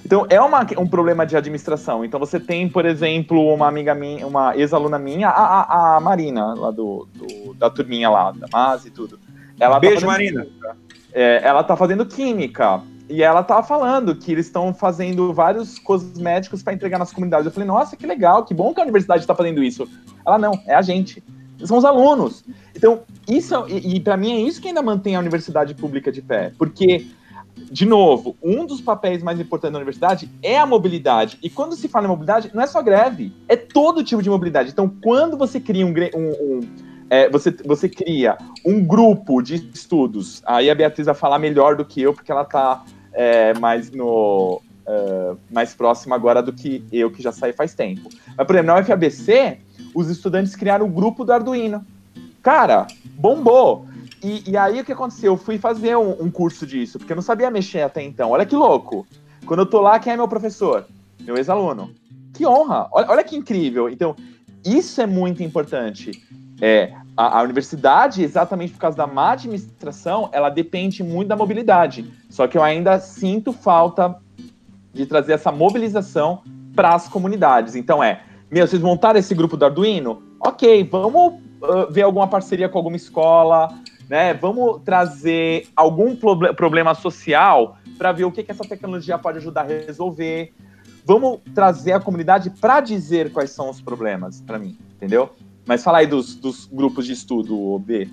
[0.04, 2.04] Então é uma, um problema de administração.
[2.04, 6.52] Então você tem, por exemplo, uma amiga minha, uma ex-aluna minha, a, a, a, Marina,
[6.52, 9.18] lá do, do, da turminha lá, da MAS e tudo.
[9.58, 10.46] Ela tá Beijo, Marina.
[11.12, 12.82] É, ela tá fazendo química.
[13.10, 17.44] E ela tava falando que eles estão fazendo vários cosméticos para entregar nas comunidades.
[17.44, 19.88] Eu falei, nossa, que legal, que bom que a universidade está fazendo isso.
[20.24, 21.20] Ela, não, é a gente.
[21.64, 22.44] São os alunos.
[22.74, 26.22] Então, isso, e, e para mim é isso que ainda mantém a universidade pública de
[26.22, 26.52] pé.
[26.56, 27.08] Porque,
[27.56, 31.36] de novo, um dos papéis mais importantes da universidade é a mobilidade.
[31.42, 34.70] E quando se fala em mobilidade, não é só greve, é todo tipo de mobilidade.
[34.70, 36.60] Então, quando você cria um, um, um
[37.10, 41.84] é, você, você cria um grupo de estudos, aí a Beatriz vai falar melhor do
[41.84, 47.10] que eu, porque ela está é, mais no uh, mais próximo agora do que eu,
[47.10, 48.08] que já saí faz tempo.
[48.36, 49.58] Mas, por exemplo, na UFABC,
[49.94, 51.84] os estudantes criaram o grupo do Arduino.
[52.42, 53.86] Cara, bombou!
[54.22, 55.32] E, e aí o que aconteceu?
[55.32, 58.30] Eu fui fazer um, um, curso disso, porque eu não sabia mexer até então.
[58.30, 59.06] Olha que louco!
[59.46, 60.86] Quando eu tô lá, quem é meu professor?
[61.20, 61.90] Meu ex-aluno.
[62.34, 62.88] Que honra!
[62.92, 63.88] Olha, olha que incrível!
[63.88, 64.14] Então,
[64.64, 66.10] isso é muito importante.
[66.60, 72.10] É, a, a, universidade, exatamente por causa da má administração, ela depende muito da mobilidade.
[72.28, 74.16] Só que eu ainda sinto falta
[74.92, 76.42] de trazer essa mobilização
[76.74, 77.74] para as comunidades.
[77.74, 80.22] Então é, meu, vocês montaram esse grupo do Arduino?
[80.40, 83.68] Ok, vamos uh, ver alguma parceria com alguma escola,
[84.08, 84.34] né?
[84.34, 89.64] Vamos trazer algum problema social para ver o que, que essa tecnologia pode ajudar a
[89.64, 90.52] resolver.
[91.04, 95.30] Vamos trazer a comunidade para dizer quais são os problemas para mim, entendeu?
[95.66, 98.08] Mas fala aí dos, dos grupos de estudo, B.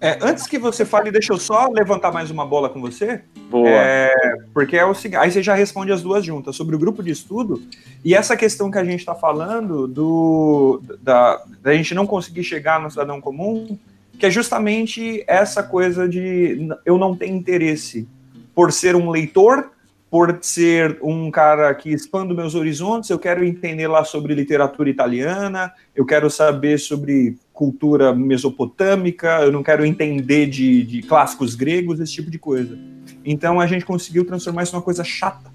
[0.00, 3.22] É, antes que você fale, deixa eu só levantar mais uma bola com você.
[3.50, 3.68] Boa.
[3.68, 4.12] É,
[4.52, 7.10] porque é o seguinte, aí você já responde as duas juntas, sobre o grupo de
[7.10, 7.62] estudo
[8.04, 12.80] e essa questão que a gente está falando do da, da gente não conseguir chegar
[12.80, 13.78] no cidadão comum,
[14.18, 18.06] que é justamente essa coisa de eu não tenho interesse
[18.54, 19.70] por ser um leitor
[20.10, 25.72] por ser um cara que expande meus horizontes, eu quero entender lá sobre literatura italiana,
[25.94, 32.12] eu quero saber sobre cultura mesopotâmica, eu não quero entender de, de clássicos gregos, esse
[32.12, 32.78] tipo de coisa.
[33.24, 35.50] Então a gente conseguiu transformar isso numa coisa chata.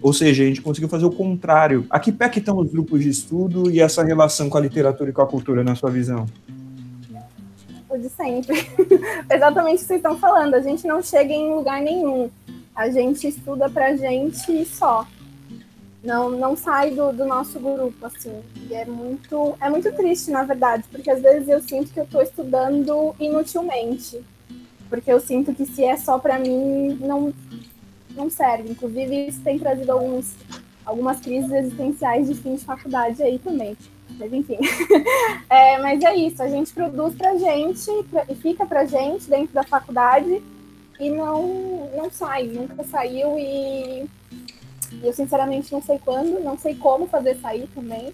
[0.00, 1.86] Ou seja, a gente conseguiu fazer o contrário.
[1.88, 5.10] A que pé que estão os grupos de estudo e essa relação com a literatura
[5.10, 6.26] e com a cultura, na sua visão?
[7.88, 8.66] O de sempre.
[9.30, 10.54] Exatamente o que vocês estão falando.
[10.54, 12.30] A gente não chega em lugar nenhum.
[12.74, 15.06] A gente estuda pra gente só.
[16.02, 18.42] não, não sai do, do nosso grupo, assim.
[18.68, 22.04] E é muito, é muito triste, na verdade, porque às vezes eu sinto que eu
[22.04, 24.22] estou estudando inutilmente.
[24.88, 27.32] Porque eu sinto que se é só para mim, não,
[28.14, 28.70] não serve.
[28.70, 30.34] Inclusive, isso tem trazido alguns,
[30.84, 33.76] algumas crises existenciais de fim de faculdade aí também.
[34.18, 34.58] Mas enfim.
[35.48, 37.90] é, mas é isso, a gente produz pra gente
[38.28, 40.42] e fica pra gente dentro da faculdade
[41.06, 44.08] e não, não sai, nunca saiu e
[45.00, 48.12] e eu, sinceramente, não sei quando, não sei como fazer sair também.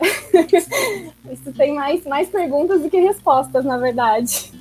[1.30, 4.52] Isso tem mais, mais perguntas do que respostas, na verdade.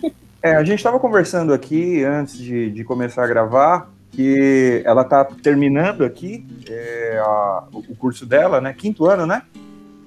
[0.42, 5.26] É, a gente estava conversando aqui antes de, de começar a gravar que ela está
[5.26, 8.74] terminando aqui é, a, o curso dela, né?
[8.74, 9.42] Quinto ano, né?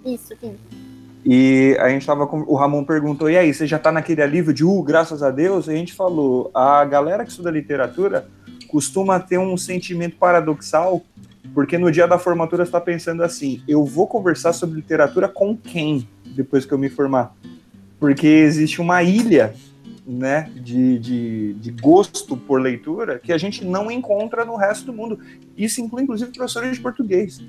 [0.05, 0.59] Isso, quinto.
[1.25, 2.41] E a gente estava com.
[2.43, 5.67] O Ramon perguntou: e aí, você já está naquele alívio de uh, graças a Deus?
[5.67, 8.29] E a gente falou: a galera que estuda literatura
[8.69, 11.03] costuma ter um sentimento paradoxal
[11.55, 15.57] porque no dia da formatura você está pensando assim: eu vou conversar sobre literatura com
[15.57, 17.35] quem depois que eu me formar?
[17.99, 19.55] Porque existe uma ilha
[20.07, 24.93] né, de, de, de, gosto por leitura que a gente não encontra no resto do
[24.93, 25.19] mundo.
[25.57, 27.43] Isso inclui, inclusive, professores de português.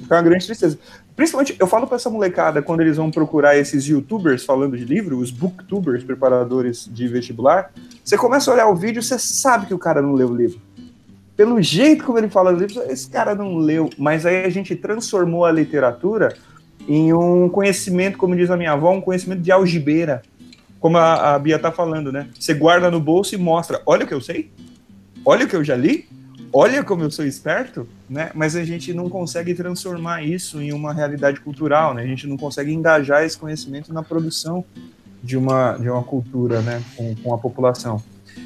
[0.00, 0.78] Então é uma grande tristeza.
[1.14, 5.18] Principalmente, eu falo para essa molecada quando eles vão procurar esses youtubers falando de livro,
[5.18, 7.70] os booktubers, preparadores de vestibular.
[8.02, 10.60] Você começa a olhar o vídeo, você sabe que o cara não leu o livro
[11.40, 13.88] pelo jeito como ele fala do livro, esse cara não leu.
[13.96, 16.36] Mas aí a gente transformou a literatura
[16.86, 20.20] em um conhecimento, como diz a minha avó, um conhecimento de algibeira.
[20.78, 22.28] Como a, a Bia tá falando, né?
[22.38, 24.50] Você guarda no bolso e mostra: olha o que eu sei,
[25.24, 26.06] olha o que eu já li,
[26.52, 28.32] olha como eu sou esperto, né?
[28.34, 32.02] Mas a gente não consegue transformar isso em uma realidade cultural, né?
[32.02, 34.64] A gente não consegue engajar esse conhecimento na produção
[35.22, 36.82] de uma, de uma cultura, né?
[36.96, 38.02] Com, com a população.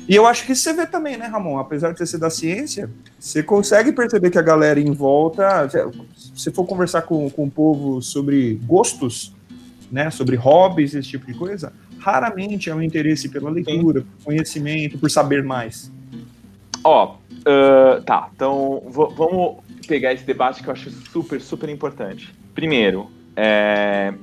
[0.06, 1.58] E eu acho que você vê também, né, Ramon?
[1.58, 5.66] Apesar de você ser da ciência, você consegue perceber que a galera em volta,
[6.36, 9.34] se for conversar com, com o povo sobre gostos,
[9.90, 14.98] né, sobre hobbies, esse tipo de coisa, raramente é um interesse pela leitura, por conhecimento,
[14.98, 15.90] por saber mais.
[16.82, 22.34] Ó, uh, tá, então vamos pegar esse debate que eu acho super, super importante.
[22.54, 24.14] Primeiro, é,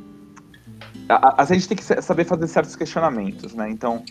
[1.08, 3.70] a, a, gente tem que saber fazer certos questionamentos, né?
[3.70, 4.04] Então,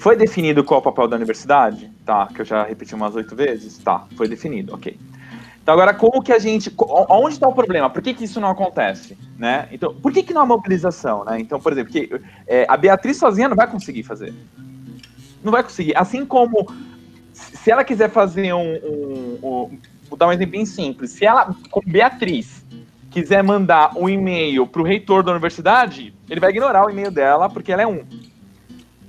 [0.00, 1.90] foi definido qual é o papel da universidade?
[2.04, 3.78] Tá, que eu já repeti umas oito vezes?
[3.78, 4.98] Tá, foi definido, ok.
[5.62, 6.74] Então agora como que a gente,
[7.08, 7.88] onde está o problema?
[7.88, 9.68] Por que, que isso não acontece, né?
[9.70, 11.38] Então, por que que não há mobilização, né?
[11.38, 12.10] Então, por exemplo, que,
[12.48, 14.34] é, a Beatriz sozinha não vai conseguir fazer,
[15.42, 15.96] não vai conseguir.
[15.96, 16.66] Assim como
[17.42, 19.78] se ela quiser fazer um, um, um
[20.08, 22.64] vou dar um exemplo bem simples, se ela, como Beatriz,
[23.10, 27.48] quiser mandar um e-mail para o reitor da universidade, ele vai ignorar o e-mail dela
[27.48, 28.04] porque ela é um.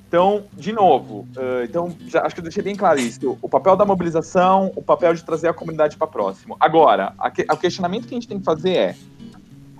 [0.08, 3.38] Então, de novo, uh, então já, acho que eu deixei bem claro isso.
[3.42, 6.56] O papel da mobilização, o papel de trazer a comunidade para próximo.
[6.60, 7.14] Agora,
[7.52, 8.96] o questionamento que a gente tem que fazer é: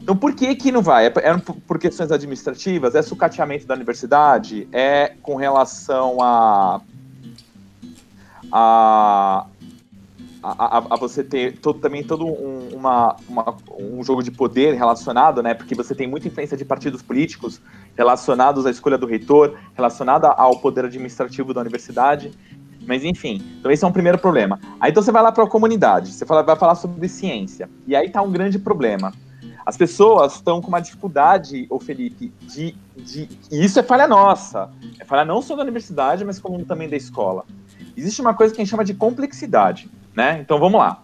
[0.02, 1.06] então, por que que não vai?
[1.06, 2.96] É, é por questões administrativas?
[2.96, 4.68] É sucateamento da universidade?
[4.72, 6.82] É com relação a,
[8.56, 9.48] a,
[10.44, 15.42] a, a, você ter todo, também todo um, uma, uma, um jogo de poder relacionado,
[15.42, 15.56] né?
[15.56, 17.60] Porque você tem muita influência de partidos políticos
[17.98, 22.32] relacionados à escolha do reitor, relacionada ao poder administrativo da universidade.
[22.86, 24.60] Mas enfim, então esse é um primeiro problema.
[24.80, 27.68] Aí então você vai lá para a comunidade, você fala, vai falar sobre ciência.
[27.88, 29.12] E aí está um grande problema.
[29.66, 33.30] As pessoas estão com uma dificuldade, ô Felipe, de, de.
[33.50, 34.70] E isso é falha nossa.
[35.00, 37.46] É falha não só da universidade, mas como também da escola.
[37.96, 40.40] Existe uma coisa que a gente chama de complexidade né?
[40.40, 41.04] Então vamos lá.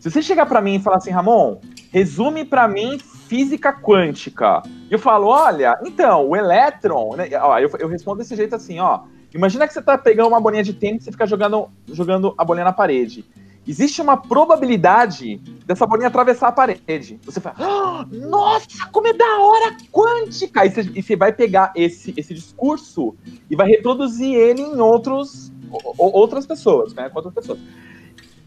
[0.00, 1.58] Se você chegar para mim e falar assim, Ramon,
[1.92, 4.62] resume para mim física quântica.
[4.88, 7.28] E eu falo, olha, então, o elétron, né?
[7.40, 9.00] Ó, eu, eu respondo desse jeito assim, ó.
[9.34, 12.64] Imagina que você tá pegando uma bolinha de tênis e fica jogando, jogando a bolinha
[12.64, 13.24] na parede.
[13.66, 15.36] Existe uma probabilidade
[15.66, 17.20] dessa bolinha atravessar a parede.
[17.22, 20.64] Você fala, oh, nossa, como é da hora quântica!
[20.64, 23.14] E você, e você vai pegar esse, esse discurso
[23.50, 25.52] e vai reproduzir ele em outros,
[25.98, 27.08] outras pessoas, né?
[27.08, 27.58] Com outras pessoas.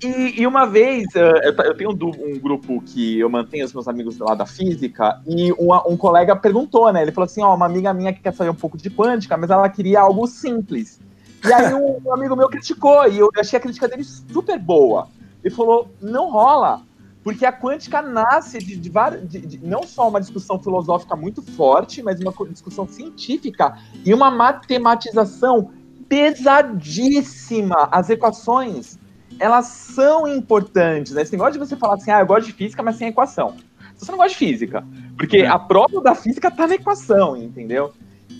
[0.03, 4.17] E, e, uma vez, uh, eu tenho um, grupo que eu mantenho os meus amigos
[4.17, 7.03] lá da física, e uma, um colega perguntou, né?
[7.03, 9.51] Ele falou assim: ó, uma amiga minha que quer saber um pouco de quântica, mas
[9.51, 10.99] ela queria algo simples.
[11.45, 15.07] E aí um amigo meu criticou, e eu achei a crítica dele super boa.
[15.43, 16.81] Ele falou: não rola,
[17.23, 18.91] porque a quântica nasce de, de,
[19.27, 24.31] de, de, não só uma discussão filosófica muito forte, mas uma discussão científica e uma
[24.31, 25.71] matematização
[26.11, 27.87] pesadíssima.
[27.89, 28.99] As equações
[29.39, 31.21] elas são importantes, né?
[31.21, 33.55] Esse negócio de você falar assim, ah, eu gosto de física, mas sem equação.
[33.95, 34.85] Você não gosta de física,
[35.17, 35.47] porque é.
[35.47, 37.93] a prova da física tá na equação, entendeu?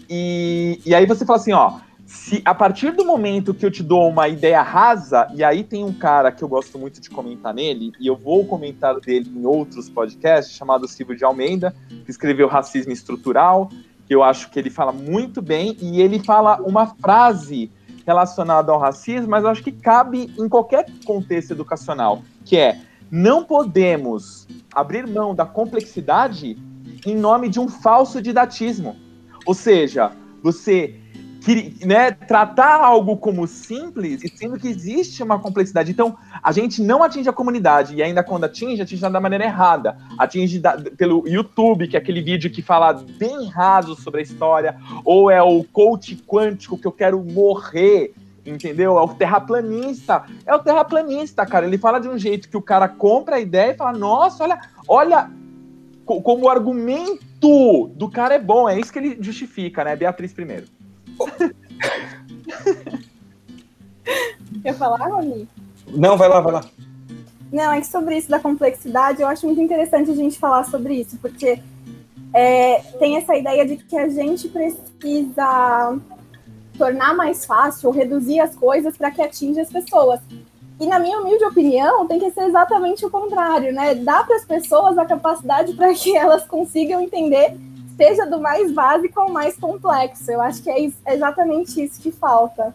[0.10, 3.82] E, e aí você fala assim, ó, se a partir do momento que eu te
[3.82, 7.54] dou uma ideia rasa, e aí tem um cara que eu gosto muito de comentar
[7.54, 12.48] nele, e eu vou comentar dele em outros podcasts, chamado Silvio de Almeida, que escreveu
[12.48, 13.70] Racismo Estrutural,
[14.12, 17.72] que eu acho que ele fala muito bem, e ele fala uma frase
[18.06, 23.46] relacionada ao racismo, mas eu acho que cabe em qualquer contexto educacional, que é não
[23.46, 26.58] podemos abrir mão da complexidade
[27.06, 28.98] em nome de um falso didatismo.
[29.46, 30.12] Ou seja,
[30.44, 31.00] você
[31.42, 35.92] que, né, tratar algo como simples, e sendo que existe uma complexidade.
[35.92, 39.98] Então, a gente não atinge a comunidade, e ainda quando atinge, atinge da maneira errada.
[40.20, 44.78] Atinge da, pelo YouTube, que é aquele vídeo que fala bem raso sobre a história,
[45.04, 48.14] ou é o coach quântico que eu quero morrer,
[48.46, 49.00] entendeu?
[49.00, 50.24] É o terraplanista.
[50.46, 51.66] É o terraplanista, cara.
[51.66, 54.60] Ele fala de um jeito que o cara compra a ideia e fala: nossa, olha,
[54.88, 55.32] olha
[56.06, 58.70] como o argumento do cara é bom.
[58.70, 59.96] É isso que ele justifica, né?
[59.96, 60.66] Beatriz primeiro.
[64.62, 65.48] Quer falar, Rony?
[65.88, 66.62] Não, vai lá, vai lá.
[67.52, 70.96] Não, é que sobre isso da complexidade, eu acho muito interessante a gente falar sobre
[70.96, 71.60] isso, porque
[72.34, 75.98] é, tem essa ideia de que a gente precisa
[76.78, 80.20] tornar mais fácil reduzir as coisas para que atinja as pessoas.
[80.80, 83.94] E na minha humilde opinião, tem que ser exatamente o contrário, né?
[83.96, 87.56] Dá para as pessoas a capacidade para que elas consigam entender
[87.98, 90.32] seja do mais básico ao mais complexo.
[90.32, 92.74] Eu acho que é exatamente isso que falta.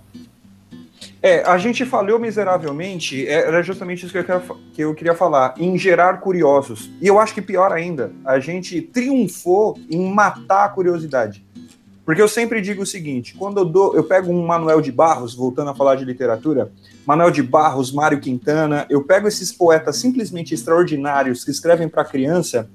[1.22, 4.42] É, a gente falhou miseravelmente, é, era justamente isso que eu, queria,
[4.72, 6.90] que eu queria falar, em gerar curiosos.
[7.00, 11.44] E eu acho que pior ainda, a gente triunfou em matar a curiosidade.
[12.04, 15.34] Porque eu sempre digo o seguinte: quando eu dou, eu pego um Manuel de Barros,
[15.34, 16.70] voltando a falar de literatura,
[17.04, 22.70] Manuel de Barros, Mário Quintana, eu pego esses poetas simplesmente extraordinários que escrevem para criança,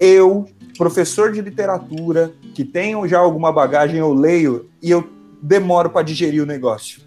[0.00, 0.46] eu
[0.76, 5.08] professor de literatura, que tenho já alguma bagagem, eu leio e eu
[5.42, 7.05] demoro para digerir o negócio.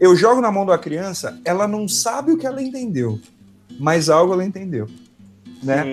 [0.00, 3.20] Eu jogo na mão da criança, ela não sabe o que ela entendeu,
[3.78, 4.88] mas algo ela entendeu.
[5.62, 5.84] Né?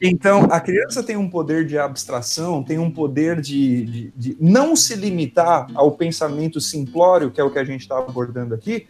[0.00, 4.74] Então, a criança tem um poder de abstração, tem um poder de, de, de não
[4.74, 8.86] se limitar ao pensamento simplório, que é o que a gente está abordando aqui,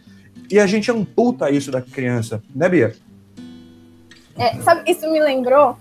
[0.49, 2.95] e a gente amputa isso da criança, né, Bia?
[4.37, 5.77] É, sabe, isso me lembrou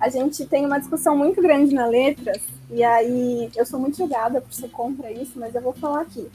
[0.00, 4.40] a gente tem uma discussão muito grande na Letras, e aí eu sou muito julgada
[4.40, 6.26] por ser contra isso, mas eu vou falar aqui.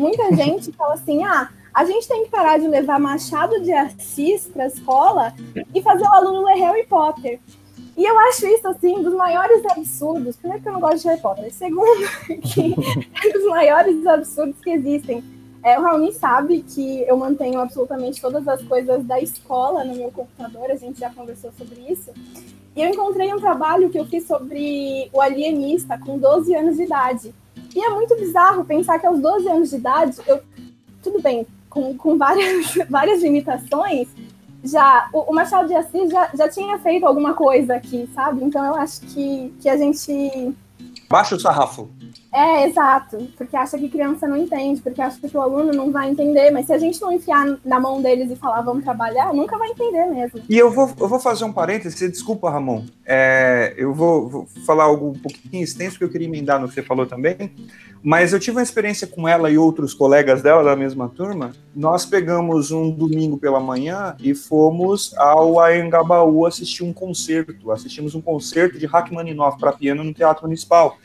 [0.00, 4.46] Muita gente fala assim: ah, a gente tem que parar de levar Machado de Assis
[4.46, 5.34] para a escola
[5.74, 7.38] e fazer o aluno ler Harry Potter.
[7.96, 10.36] E eu acho isso, assim, dos maiores absurdos.
[10.36, 11.52] Primeiro, que eu não gosto de Harry Potter.
[11.52, 12.08] Segundo,
[12.42, 12.74] que
[13.26, 15.22] é dos maiores absurdos que existem.
[15.62, 20.10] É, o Raoni sabe que eu mantenho absolutamente todas as coisas da escola no meu
[20.10, 22.10] computador, a gente já conversou sobre isso.
[22.74, 26.84] E eu encontrei um trabalho que eu fiz sobre o alienista com 12 anos de
[26.84, 27.34] idade.
[27.74, 30.40] E é muito bizarro pensar que aos 12 anos de idade, eu,
[31.02, 34.08] tudo bem, com, com várias, várias limitações,
[34.62, 38.44] já o, Machado de Assis já, já tinha feito alguma coisa aqui, sabe?
[38.44, 40.54] Então eu acho que, que a gente.
[41.08, 41.88] Baixa o sarrafo.
[42.32, 46.08] É, exato, porque acha que criança não entende, porque acha que o aluno não vai
[46.08, 49.58] entender, mas se a gente não enfiar na mão deles e falar vamos trabalhar, nunca
[49.58, 50.40] vai entender mesmo.
[50.48, 54.84] E eu vou, eu vou fazer um parêntese, desculpa, Ramon, é, eu vou, vou, falar
[54.84, 57.52] algo um pouquinho extenso que eu queria emendar no que você falou também,
[58.02, 62.06] mas eu tive uma experiência com ela e outros colegas dela da mesma turma, nós
[62.06, 68.78] pegamos um domingo pela manhã e fomos ao Aengabaú assistir um concerto, assistimos um concerto
[68.78, 70.96] de Rachmaninoff para piano no Teatro Municipal.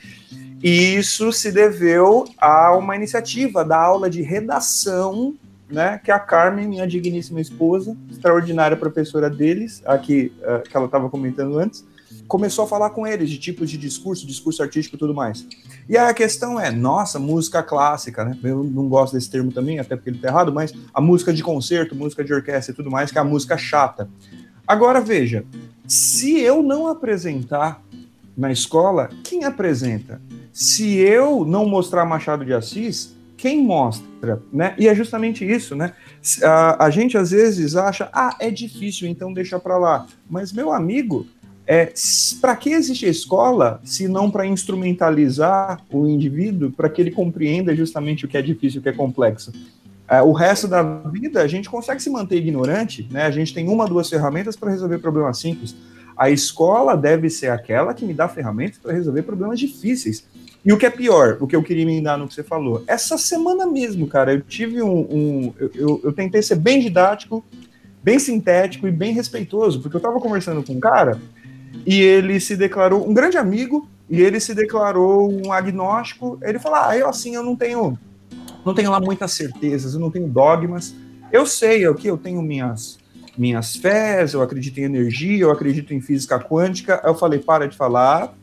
[0.64, 5.36] E isso se deveu a uma iniciativa da aula de redação,
[5.70, 11.10] né, que a Carmen, minha digníssima esposa, extraordinária professora deles, aqui uh, que ela estava
[11.10, 11.84] comentando antes,
[12.28, 15.46] começou a falar com eles de tipos de discurso, discurso artístico e tudo mais.
[15.88, 18.38] E aí a questão é, nossa, música clássica, né?
[18.44, 21.44] Eu não gosto desse termo também, até porque ele está errado, mas a música de
[21.44, 24.10] concerto, música de orquestra e tudo mais, que é a música chata.
[24.68, 25.46] Agora veja,
[25.88, 27.84] se eu não apresentar
[28.38, 30.22] na escola, quem apresenta?
[30.56, 34.74] se eu não mostrar Machado de Assis, quem mostra, né?
[34.78, 35.92] E é justamente isso, né?
[36.42, 40.08] A, a gente às vezes acha, ah, é difícil, então deixa para lá.
[40.30, 41.28] Mas meu amigo,
[41.68, 41.92] é,
[42.40, 47.76] para que existe a escola se não para instrumentalizar o indivíduo para que ele compreenda
[47.76, 49.52] justamente o que é difícil, o que é complexo?
[50.08, 53.24] É, o resto da vida a gente consegue se manter ignorante, né?
[53.24, 55.76] A gente tem uma, duas ferramentas para resolver problemas simples.
[56.18, 60.26] A escola deve ser aquela que me dá ferramentas para resolver problemas difíceis.
[60.64, 63.18] E o que é pior, o que eu queria emendar no que você falou, essa
[63.18, 65.02] semana mesmo, cara, eu tive um.
[65.02, 67.46] um eu, eu, tentei ser bem didático,
[68.02, 71.22] bem sintético e bem respeitoso, porque eu estava conversando com um cara
[71.86, 76.40] e ele se declarou um grande amigo e ele se declarou um agnóstico.
[76.42, 77.98] Ele falou: Ah, eu assim, eu não tenho
[78.66, 80.96] não tenho lá muitas certezas, eu não tenho dogmas.
[81.32, 82.98] Eu sei aqui, eu tenho minhas
[83.38, 87.02] minhas fés, eu acredito em energia, eu acredito em física quântica.
[87.04, 88.34] Aí eu falei, para de falar,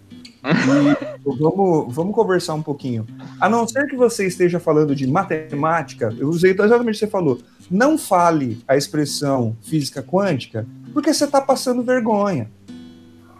[1.24, 3.06] vamos, vamos conversar um pouquinho.
[3.40, 7.06] A não ser que você esteja falando de matemática, eu usei exatamente o que você
[7.06, 7.40] falou.
[7.70, 12.50] Não fale a expressão física quântica, porque você está passando vergonha,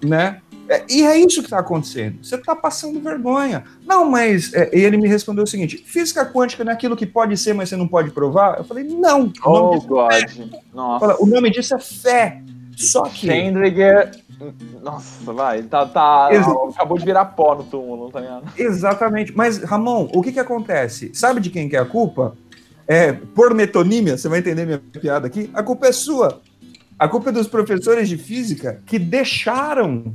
[0.02, 0.40] né?
[0.72, 2.24] É, e é isso que está acontecendo.
[2.24, 3.64] Você está passando vergonha.
[3.86, 7.36] Não, mas é, ele me respondeu o seguinte: física quântica não é aquilo que pode
[7.36, 8.58] ser, mas você não pode provar?
[8.58, 9.30] Eu falei, não.
[9.44, 10.12] O nome oh, God.
[10.12, 11.22] É Nossa.
[11.22, 12.40] O nome disso é fé.
[12.74, 13.30] Só que.
[13.30, 14.10] Hendriger.
[14.82, 16.28] Nossa, vai, tá, tá
[16.70, 18.52] acabou de virar pó no túmulo, tá ligado?
[18.58, 19.32] Exatamente.
[19.36, 21.12] Mas, Ramon, o que que acontece?
[21.14, 22.36] Sabe de quem que é a culpa?
[22.88, 25.48] É, por metonímia, você vai entender minha piada aqui.
[25.54, 26.40] A culpa é sua.
[26.98, 30.12] A culpa é dos professores de física que deixaram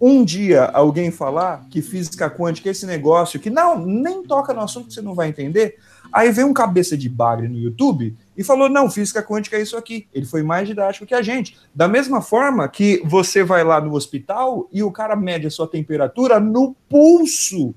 [0.00, 4.60] um dia alguém falar que física quântica é esse negócio que não, nem toca no
[4.60, 5.76] assunto que você não vai entender.
[6.12, 9.76] Aí vem um cabeça de bagre no YouTube e falou: não, física quântica é isso
[9.76, 10.06] aqui.
[10.14, 11.58] Ele foi mais didático que a gente.
[11.74, 15.66] Da mesma forma que você vai lá no hospital e o cara mede a sua
[15.66, 17.74] temperatura no pulso.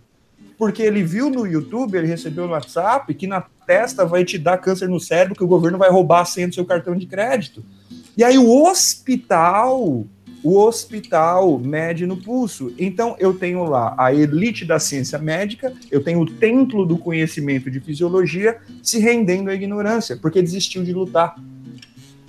[0.57, 4.59] Porque ele viu no YouTube, ele recebeu no WhatsApp que na testa vai te dar
[4.59, 7.65] câncer no cérebro, que o governo vai roubar a senha do seu cartão de crédito.
[8.15, 10.05] E aí o hospital
[10.43, 12.73] o hospital mede no pulso.
[12.77, 17.69] Então, eu tenho lá a elite da ciência médica, eu tenho o templo do conhecimento
[17.69, 21.35] de fisiologia se rendendo à ignorância, porque desistiu de lutar.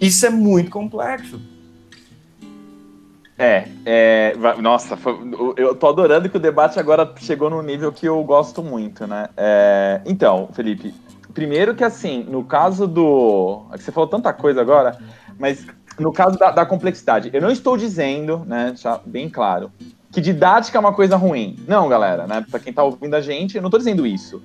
[0.01, 1.41] Isso é muito complexo.
[3.39, 5.17] É, é nossa, foi,
[5.57, 9.29] eu tô adorando que o debate agora chegou num nível que eu gosto muito, né?
[9.37, 10.95] É, então, Felipe,
[11.33, 13.67] primeiro que assim, no caso do.
[13.73, 14.99] É você falou tanta coisa agora,
[15.39, 15.67] mas
[15.99, 19.71] no caso da, da, complexidade, eu não estou dizendo, né, já bem claro,
[20.11, 21.57] que didática é uma coisa ruim.
[21.67, 22.45] Não, galera, né?
[22.51, 24.43] Para quem está ouvindo a gente, eu não estou dizendo isso.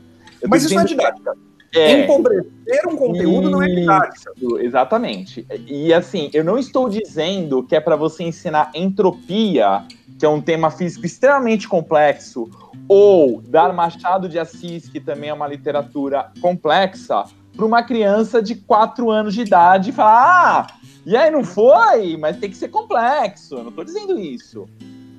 [0.47, 1.33] Mas isso não é didática.
[1.75, 4.31] É, Empobrecer um conteúdo não é didática.
[4.59, 5.45] Exatamente.
[5.67, 9.83] E assim, eu não estou dizendo que é para você ensinar entropia,
[10.17, 12.49] que é um tema físico extremamente complexo,
[12.87, 17.25] ou dar Machado de Assis, que também é uma literatura complexa,
[17.55, 20.76] para uma criança de 4 anos de idade e falar: ah,
[21.07, 23.55] e aí não foi, mas tem que ser complexo.
[23.55, 24.67] Eu não estou dizendo isso.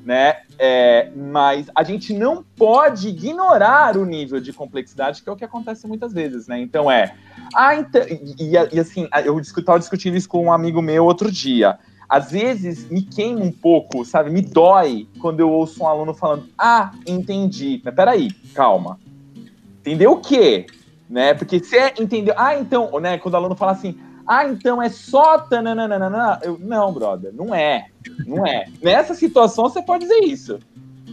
[0.05, 0.43] Né?
[0.59, 5.47] É, mas a gente não pode ignorar o nível de complexidade, que é o que
[5.47, 6.61] acontece muitas vezes, né?
[6.61, 7.15] Então é.
[7.55, 11.79] Ah, então, e, e assim, eu estava discutindo isso com um amigo meu outro dia.
[12.07, 14.29] Às vezes me queima um pouco, sabe?
[14.29, 17.81] Me dói quando eu ouço um aluno falando: Ah, entendi.
[17.83, 18.99] Mas peraí, calma.
[19.81, 20.67] Entendeu o quê?
[21.09, 21.33] Né?
[21.33, 22.35] Porque você é, entendeu.
[22.37, 23.17] Ah, então, né?
[23.17, 23.99] Quando o aluno fala assim:
[24.29, 26.39] ah, então é só tananana.
[26.43, 27.87] Eu, não, brother, não é.
[28.27, 28.67] Não é.
[28.83, 30.59] Nessa situação você pode dizer isso.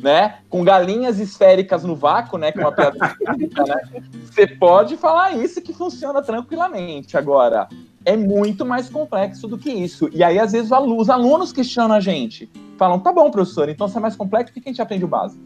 [0.03, 0.39] Né?
[0.49, 2.51] Com galinhas esféricas no vácuo, né?
[2.51, 4.03] Com uma piada né?
[4.25, 7.17] Você pode falar isso que funciona tranquilamente.
[7.17, 7.69] Agora,
[8.03, 10.09] é muito mais complexo do que isso.
[10.11, 12.49] E aí, às vezes, os alunos questionam a gente.
[12.77, 15.07] Falam, tá bom, professor, então se é mais complexo, por que a gente aprende o
[15.07, 15.41] básico?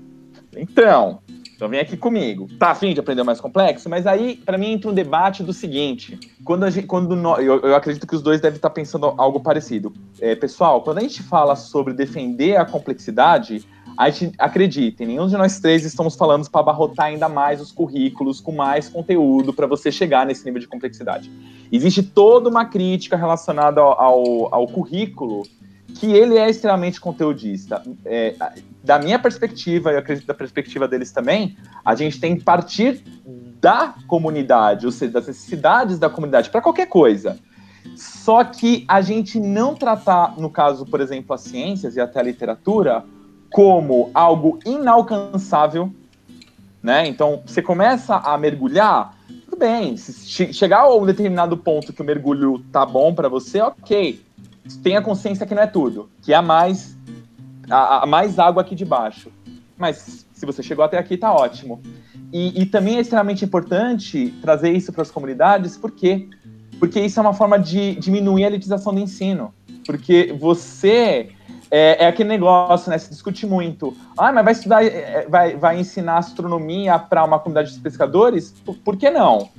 [0.57, 1.19] Então,
[1.59, 2.47] então vem aqui comigo.
[2.57, 3.89] Tá afim de aprender mais complexo?
[3.89, 8.07] Mas aí, para mim, entra um debate do seguinte: quando gente, quando eu, eu, acredito
[8.07, 9.91] que os dois devem estar pensando algo parecido.
[10.21, 15.35] É, pessoal, quando a gente fala sobre defender a complexidade, a gente acreditem, nenhum de
[15.35, 19.91] nós três estamos falando para abarrotar ainda mais os currículos com mais conteúdo para você
[19.91, 21.29] chegar nesse nível de complexidade.
[21.69, 25.43] Existe toda uma crítica relacionada ao, ao, ao currículo
[25.95, 27.83] que ele é extremamente conteudista.
[28.05, 28.33] É,
[28.89, 33.03] da minha perspectiva, e eu acredito da perspectiva deles também, a gente tem que partir
[33.61, 37.37] da comunidade, ou seja, das necessidades da comunidade, para qualquer coisa.
[37.95, 42.23] Só que a gente não tratar, no caso, por exemplo, as ciências e até a
[42.23, 43.05] literatura,
[43.51, 45.93] como algo inalcançável,
[46.81, 47.07] né?
[47.07, 49.15] Então, você começa a mergulhar,
[49.45, 53.61] tudo bem, se chegar a um determinado ponto que o mergulho tá bom para você,
[53.61, 54.19] ok
[54.77, 56.95] tenha consciência que não é tudo, que há mais,
[57.69, 59.31] há, há mais água aqui debaixo.
[59.77, 61.81] Mas se você chegou até aqui, tá ótimo.
[62.31, 66.27] E, e também é extremamente importante trazer isso para as comunidades, por quê?
[66.79, 69.53] Porque isso é uma forma de diminuir a elitização do ensino.
[69.85, 71.29] Porque você
[71.71, 72.97] é, é, aquele negócio, né?
[72.97, 73.95] Se discute muito.
[74.17, 78.51] Ah, mas vai estudar, é, é, vai, vai ensinar astronomia para uma comunidade de pescadores?
[78.65, 79.49] Por, por que não?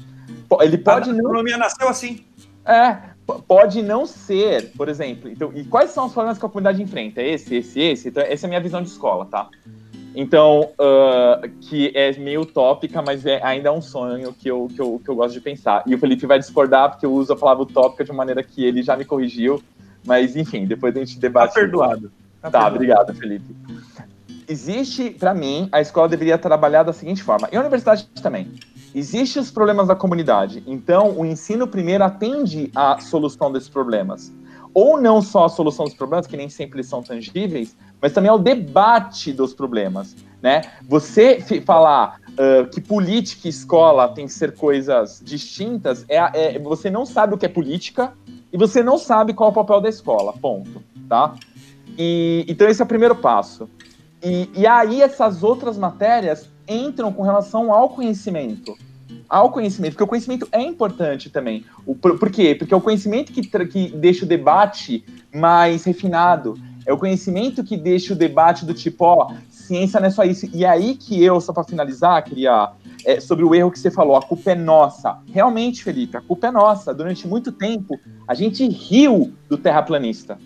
[0.61, 1.11] Ele pode.
[1.11, 1.65] A astronomia não...
[1.65, 2.25] nasceu assim.
[2.65, 2.97] É,
[3.47, 5.31] pode não ser, por exemplo.
[5.31, 7.23] Então, e quais são os problemas que a comunidade enfrenta?
[7.23, 8.09] Esse, esse, esse.
[8.09, 9.49] Então, essa é a minha visão de escola, tá?
[10.15, 14.81] Então, uh, que é meio utópica, mas é ainda é um sonho que eu, que,
[14.81, 15.85] eu, que eu gosto de pensar.
[15.87, 18.65] E o Felipe vai discordar, porque eu uso a palavra utópica de uma maneira que
[18.65, 19.63] ele já me corrigiu.
[20.05, 21.55] Mas, enfim, depois a gente debate.
[21.55, 22.11] Tá perdoado.
[22.41, 22.75] Tá, tá perdoado.
[22.75, 23.55] obrigado, Felipe.
[24.49, 28.51] Existe, para mim, a escola deveria trabalhar da seguinte forma, e a universidade também
[28.95, 34.33] Existem os problemas da comunidade, então o ensino primeiro atende à solução desses problemas.
[34.75, 38.39] Ou não só a solução dos problemas, que nem sempre são tangíveis, mas também ao
[38.39, 40.17] debate dos problemas.
[40.43, 40.63] Né?
[40.89, 46.91] Você falar uh, que política e escola tem que ser coisas distintas, é, é, você
[46.91, 48.13] não sabe o que é política
[48.53, 50.83] e você não sabe qual é o papel da escola, ponto.
[51.09, 51.35] Tá?
[51.99, 53.69] E, então esse é o primeiro passo.
[54.23, 58.77] E, e aí essas outras matérias entram com relação ao conhecimento.
[59.29, 61.65] Ao conhecimento, porque o conhecimento é importante também.
[61.87, 62.55] O, por, por quê?
[62.55, 66.55] Porque é o conhecimento que, que deixa o debate mais refinado.
[66.87, 69.33] É o conhecimento que deixa o debate do tipo, ó,
[69.71, 70.49] ciência não é só isso.
[70.53, 72.73] E é aí que eu, só para finalizar, queria.
[73.07, 75.17] É, sobre o erro que você falou, a culpa é nossa.
[75.33, 76.93] Realmente, Felipe, a culpa é nossa.
[76.93, 77.99] Durante muito tempo,
[78.29, 80.37] a gente riu do terraplanista.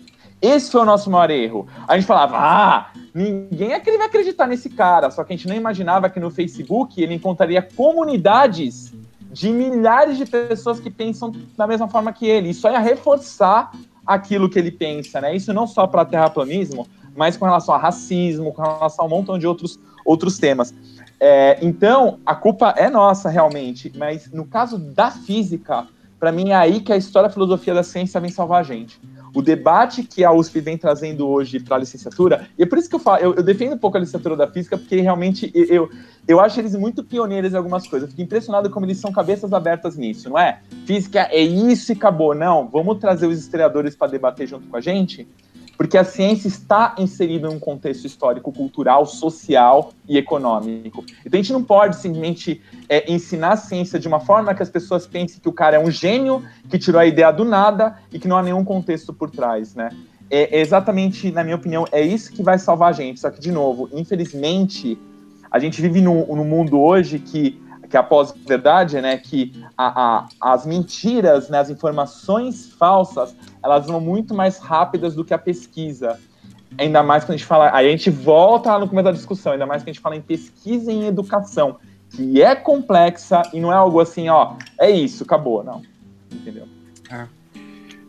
[0.41, 1.67] Esse foi o nosso maior erro.
[1.87, 5.09] A gente falava, ah, ninguém vai acreditar nesse cara.
[5.09, 8.93] Só que a gente não imaginava que no Facebook ele encontraria comunidades
[9.31, 12.49] de milhares de pessoas que pensam da mesma forma que ele.
[12.49, 13.71] Isso ia reforçar
[14.05, 15.35] aquilo que ele pensa, né?
[15.35, 19.39] Isso não só para terraplanismo, mas com relação a racismo, com relação a um montão
[19.39, 20.73] de outros, outros temas.
[21.19, 25.87] É, então, a culpa é nossa, realmente, mas no caso da física,
[26.19, 28.63] para mim é aí que a história e a filosofia da ciência vem salvar a
[28.63, 28.99] gente
[29.35, 32.89] o debate que a USP vem trazendo hoje para a licenciatura, e é por isso
[32.89, 35.91] que eu falo, eu, eu, defendo um pouco a licenciatura da física, porque realmente eu,
[36.25, 38.07] eu acho eles muito pioneiros em algumas coisas.
[38.07, 40.61] Eu fico impressionado como eles são cabeças abertas nisso, não é?
[40.85, 42.33] Física é isso e acabou.
[42.33, 45.27] Não, vamos trazer os historiadores para debater junto com a gente
[45.77, 51.03] porque a ciência está inserida em um contexto histórico, cultural, social e econômico.
[51.25, 54.69] Então a gente não pode simplesmente é, ensinar a ciência de uma forma que as
[54.69, 58.19] pessoas pensem que o cara é um gênio, que tirou a ideia do nada e
[58.19, 59.89] que não há nenhum contexto por trás, né?
[60.29, 63.19] É, exatamente, na minha opinião, é isso que vai salvar a gente.
[63.19, 64.97] Só que, de novo, infelizmente,
[65.51, 70.53] a gente vive num mundo hoje que que é a pós-verdade, né, que a, a,
[70.53, 76.19] as mentiras, né, as informações falsas, elas vão muito mais rápidas do que a pesquisa.
[76.77, 79.53] Ainda mais quando a gente fala, aí a gente volta lá no começo da discussão,
[79.53, 81.77] ainda mais quando a gente fala em pesquisa em educação,
[82.09, 85.81] que é complexa e não é algo assim, ó, é isso, acabou, não.
[86.31, 86.67] Entendeu?
[87.09, 87.27] É.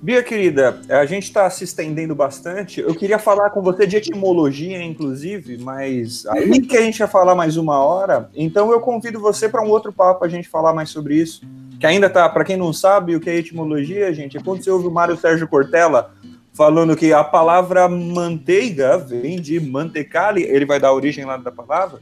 [0.06, 2.80] Bia, querida, a gente está se estendendo bastante.
[2.80, 7.34] Eu queria falar com você de etimologia, inclusive, mas aí que a gente ia falar
[7.34, 10.90] mais uma hora, então eu convido você para um outro papo a gente falar mais
[10.90, 11.44] sobre isso.
[11.80, 14.70] Que ainda tá, para quem não sabe o que é etimologia, gente, é quando você
[14.70, 16.14] ouve o Mário Sérgio Cortella
[16.52, 21.50] falando que a palavra manteiga vem de mantecale, ele vai dar a origem lá da
[21.50, 21.98] palavra.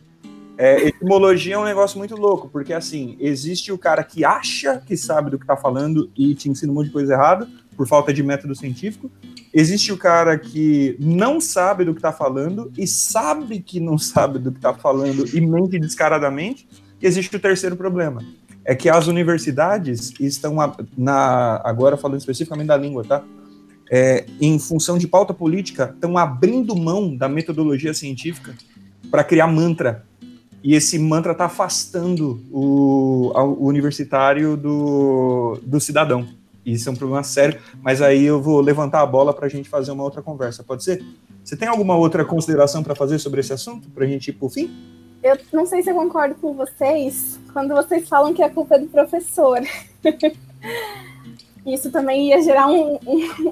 [0.57, 4.97] É, etimologia é um negócio muito louco, porque assim, existe o cara que acha que
[4.97, 8.13] sabe do que está falando e te ensina um monte de coisa errada, por falta
[8.13, 9.11] de método científico.
[9.53, 14.39] Existe o cara que não sabe do que está falando e sabe que não sabe
[14.39, 16.67] do que está falando e mente descaradamente.
[17.01, 18.25] E existe o terceiro problema,
[18.65, 20.57] é que as universidades estão
[20.97, 23.23] na agora falando especificamente da língua, tá?
[23.91, 28.55] É, em função de pauta política, estão abrindo mão da metodologia científica
[29.11, 30.05] para criar mantra.
[30.63, 36.27] E esse mantra está afastando o, o universitário do, do cidadão.
[36.65, 39.69] Isso é um problema sério, mas aí eu vou levantar a bola para a gente
[39.69, 41.05] fazer uma outra conversa, pode ser?
[41.45, 44.47] Você tem alguma outra consideração para fazer sobre esse assunto, para a gente ir para
[44.47, 44.75] o fim?
[45.23, 48.79] Eu não sei se eu concordo com vocês quando vocês falam que a culpa é
[48.79, 49.61] do professor.
[51.67, 52.99] Isso também ia gerar um,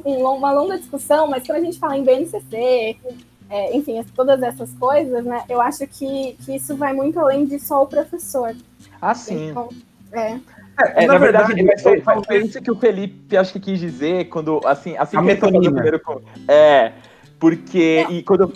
[0.04, 2.96] um, uma longa discussão, mas quando a gente fala em BNCC,
[3.48, 7.58] é, enfim, todas essas coisas, né, eu acho que, que isso vai muito além de
[7.58, 8.54] só o professor.
[9.00, 9.50] Ah, sim.
[9.50, 9.68] Então,
[10.12, 10.38] é.
[10.78, 13.78] É, na, na, verdade, verdade foi, foi, foi, isso que o Felipe acho que quis
[13.78, 16.00] dizer quando assim, assim a que ele primeiro
[16.48, 16.92] é
[17.38, 18.12] porque é.
[18.12, 18.52] e quando eu,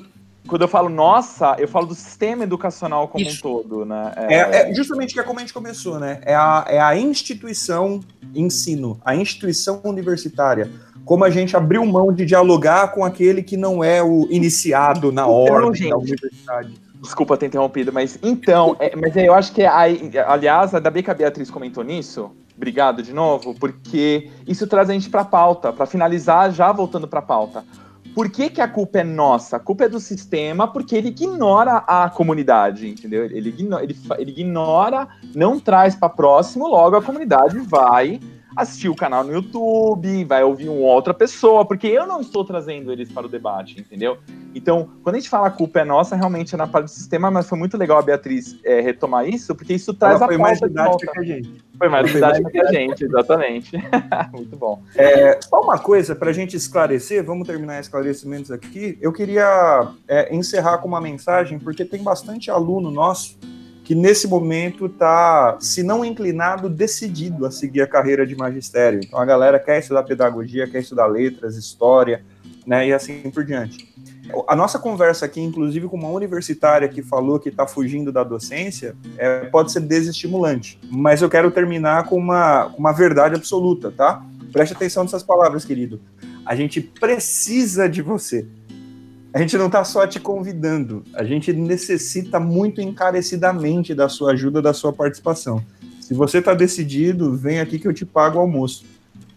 [0.46, 3.46] quando eu falo nossa, eu falo do sistema educacional como isso.
[3.46, 4.12] um todo, né?
[4.16, 4.34] É...
[4.34, 6.20] É, é, justamente que é como a gente começou, né?
[6.24, 8.00] É a, é a instituição
[8.34, 10.70] ensino, a instituição universitária.
[11.04, 15.26] Como a gente abriu mão de dialogar com aquele que não é o iniciado na
[15.26, 16.74] ordem da universidade.
[17.06, 21.14] Desculpa ter interrompido, mas então, é, mas eu acho que, aliás, ainda bem que a
[21.14, 25.86] Beatriz comentou nisso, obrigado de novo, porque isso traz a gente para a pauta, para
[25.86, 27.64] finalizar, já voltando para a pauta.
[28.12, 29.56] Por que, que a culpa é nossa?
[29.56, 33.24] A culpa é do sistema, porque ele ignora a comunidade, entendeu?
[33.24, 38.18] Ele ignora, ele, ele ignora não traz para próximo, logo a comunidade vai
[38.56, 42.90] assistir o canal no YouTube, vai ouvir uma outra pessoa, porque eu não estou trazendo
[42.90, 44.16] eles para o debate, entendeu?
[44.54, 47.30] Então, quando a gente fala a culpa é nossa, realmente é na parte do sistema,
[47.30, 50.38] mas foi muito legal a Beatriz é, retomar isso, porque isso traz Ela a foi
[50.38, 51.64] mais didática que a gente.
[51.76, 53.72] Foi mais didática que a gente, exatamente.
[54.32, 54.82] muito bom.
[54.94, 58.96] É, só uma coisa, para a gente esclarecer, vamos terminar esclarecimentos aqui.
[59.02, 63.38] Eu queria é, encerrar com uma mensagem, porque tem bastante aluno nosso
[63.86, 68.98] que nesse momento está, se não inclinado, decidido a seguir a carreira de magistério.
[69.00, 72.24] Então a galera quer estudar pedagogia, quer estudar letras, história,
[72.66, 73.94] né, e assim por diante.
[74.48, 78.96] A nossa conversa aqui, inclusive com uma universitária que falou que está fugindo da docência,
[79.16, 80.80] é, pode ser desestimulante.
[80.90, 84.20] Mas eu quero terminar com uma, uma verdade absoluta, tá?
[84.52, 86.00] Preste atenção nessas palavras, querido.
[86.44, 88.48] A gente precisa de você.
[89.32, 94.62] A gente não está só te convidando, a gente necessita muito encarecidamente da sua ajuda,
[94.62, 95.62] da sua participação.
[96.00, 98.84] Se você está decidido, vem aqui que eu te pago o almoço.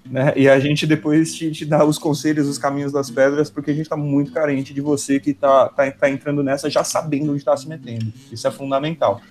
[0.10, 0.34] Né?
[0.36, 3.74] E a gente depois te, te, dá os conselhos, os caminhos das pedras, porque a
[3.74, 7.40] gente está muito carente de você que está tá, tá entrando nessa já sabendo onde
[7.40, 8.12] está se metendo.
[8.32, 9.22] Isso é fundamental.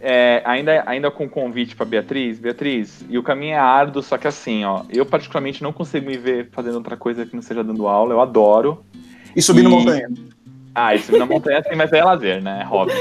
[0.00, 4.28] É, ainda, ainda com convite para Beatriz, Beatriz, e o caminho é árduo, só que
[4.28, 7.88] assim, ó, eu particularmente não consigo me ver fazendo outra coisa que não seja dando
[7.88, 8.84] aula, eu adoro,
[9.34, 9.64] e subir e...
[9.64, 10.08] na montanha.
[10.74, 12.60] Ah, e subir na montanha sim, mas é lazer, né?
[12.60, 12.92] É hobby.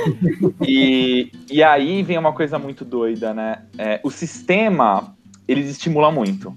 [0.68, 3.64] E, e aí vem uma coisa muito doida, né?
[3.78, 5.16] É, o sistema,
[5.48, 6.56] ele estimula muito.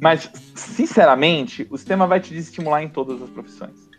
[0.00, 3.90] Mas, sinceramente, o sistema vai te estimular em todas as profissões.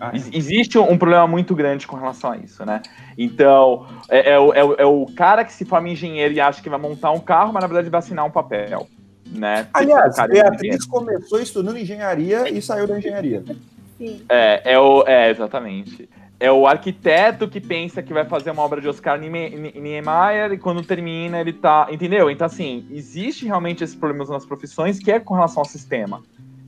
[0.00, 0.36] Ah, é.
[0.36, 2.82] Existe um problema muito grande com relação a isso, né?
[3.16, 6.62] Então, é, é, o, é, o, é, o, cara que se forma engenheiro e acha
[6.62, 8.86] que vai montar um carro, mas na verdade vai assinar um papel.
[9.26, 9.66] Né?
[9.74, 13.44] Aliás, Beatriz começou estudando engenharia e saiu da engenharia.
[13.98, 14.22] Sim.
[14.28, 16.08] É, é, o, é, exatamente.
[16.40, 20.82] É o arquiteto que pensa que vai fazer uma obra de Oscar Niemeyer e quando
[20.84, 21.88] termina ele tá.
[21.90, 22.30] Entendeu?
[22.30, 26.22] Então, assim, existe realmente esses problemas nas profissões que é com relação ao sistema.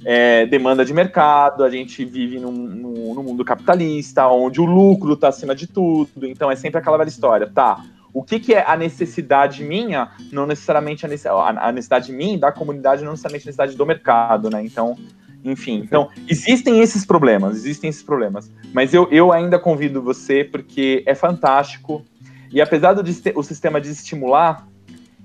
[0.04, 5.12] É, demanda de mercado, a gente vive num, num, num mundo capitalista, onde o lucro
[5.12, 7.84] está acima de tudo, então é sempre aquela velha história, tá?
[8.12, 13.12] O que, que é a necessidade minha, não necessariamente a necessidade minha, da comunidade, não
[13.12, 14.64] necessariamente a necessidade do mercado, né?
[14.64, 14.96] Então,
[15.44, 18.50] enfim, então, existem esses problemas, existem esses problemas.
[18.72, 22.04] Mas eu, eu ainda convido você, porque é fantástico.
[22.52, 23.02] E apesar do
[23.34, 24.66] o sistema desestimular,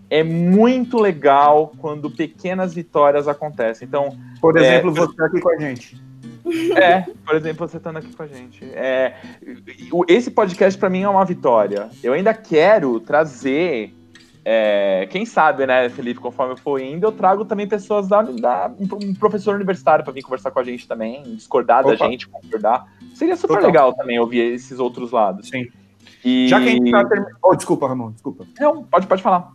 [0.09, 3.87] é muito legal quando pequenas vitórias acontecem.
[3.87, 6.05] Então, por é, exemplo, é, você aqui com a gente.
[6.75, 8.63] É, por exemplo, você estando aqui com a gente.
[8.75, 9.15] É,
[10.07, 11.89] esse podcast para mim é uma vitória.
[12.03, 13.95] Eu ainda quero trazer
[14.47, 18.71] é, quem sabe, né, Felipe, conforme eu for indo, eu trago também pessoas da, da
[18.79, 21.95] um professor universitário para vir conversar com a gente também, discordar Opa.
[21.95, 22.85] da gente, concordar.
[23.15, 23.65] Seria super Total.
[23.65, 25.49] legal também ouvir esses outros lados.
[25.49, 25.67] Sim.
[26.23, 26.47] E...
[26.47, 27.35] Já que a gente tá terminando.
[27.41, 28.45] Oh, desculpa, Ramon, desculpa.
[28.59, 29.51] Não, pode, pode falar.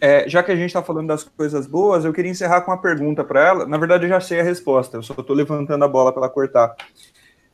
[0.00, 2.80] É, já que a gente está falando das coisas boas, eu queria encerrar com uma
[2.80, 3.66] pergunta para ela.
[3.66, 6.30] Na verdade, eu já sei a resposta, eu só estou levantando a bola para ela
[6.30, 6.74] cortar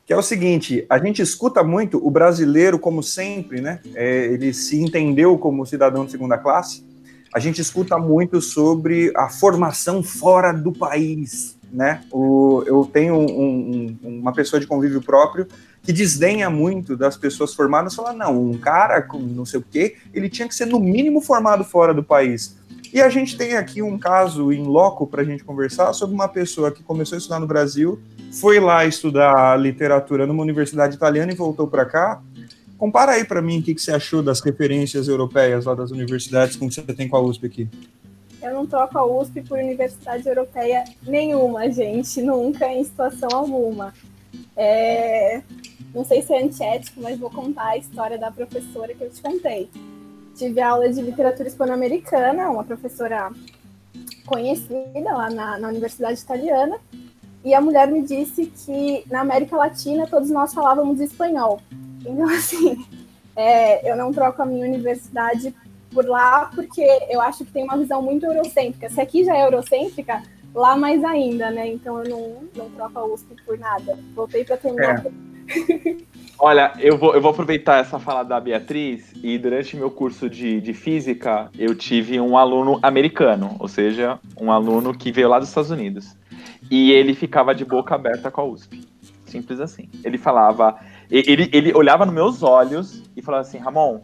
[0.05, 3.79] que é o seguinte: a gente escuta muito o brasileiro, como sempre, né?
[3.95, 6.85] É, ele se entendeu como cidadão de segunda classe.
[7.33, 12.01] A gente escuta muito sobre a formação fora do país, né?
[12.11, 15.47] O, eu tenho um, um, uma pessoa de convívio próprio
[15.83, 19.95] que desdenha muito das pessoas formadas, fala não, um cara com não sei o quê,
[20.13, 22.57] ele tinha que ser no mínimo formado fora do país.
[22.91, 26.27] E a gente tem aqui um caso em loco para a gente conversar sobre uma
[26.27, 27.99] pessoa que começou a estudar no Brasil,
[28.39, 32.21] foi lá estudar literatura numa universidade italiana e voltou para cá.
[32.77, 36.55] Compara aí para mim o que, que você achou das referências europeias lá das universidades
[36.55, 37.69] com que você tem com a USP aqui.
[38.41, 43.93] Eu não troco a USP por universidade europeia nenhuma, gente, nunca, em situação alguma.
[44.55, 45.41] É...
[45.93, 49.21] Não sei se é antiético, mas vou contar a história da professora que eu te
[49.21, 49.69] contei.
[50.35, 53.31] Tive aula de literatura hispano-americana, uma professora
[54.25, 56.77] conhecida lá na, na Universidade Italiana,
[57.45, 61.61] e a mulher me disse que na América Latina todos nós falávamos espanhol.
[62.03, 62.83] Então, assim,
[63.35, 65.53] é, eu não troco a minha universidade
[65.93, 68.89] por lá porque eu acho que tem uma visão muito eurocêntrica.
[68.89, 70.23] Se aqui já é eurocêntrica,
[70.55, 71.67] lá mais ainda, né?
[71.67, 73.97] Então eu não, não troco a USP por nada.
[74.15, 75.05] Voltei para terminar.
[75.05, 76.15] É.
[76.39, 80.59] Olha, eu vou, eu vou aproveitar essa fala da Beatriz e durante meu curso de,
[80.59, 85.49] de física eu tive um aluno americano, ou seja, um aluno que veio lá dos
[85.49, 86.17] Estados Unidos.
[86.69, 88.87] E ele ficava de boca aberta com a USP.
[89.25, 89.89] Simples assim.
[90.03, 94.01] Ele falava, ele, ele olhava nos meus olhos e falava assim: Ramon,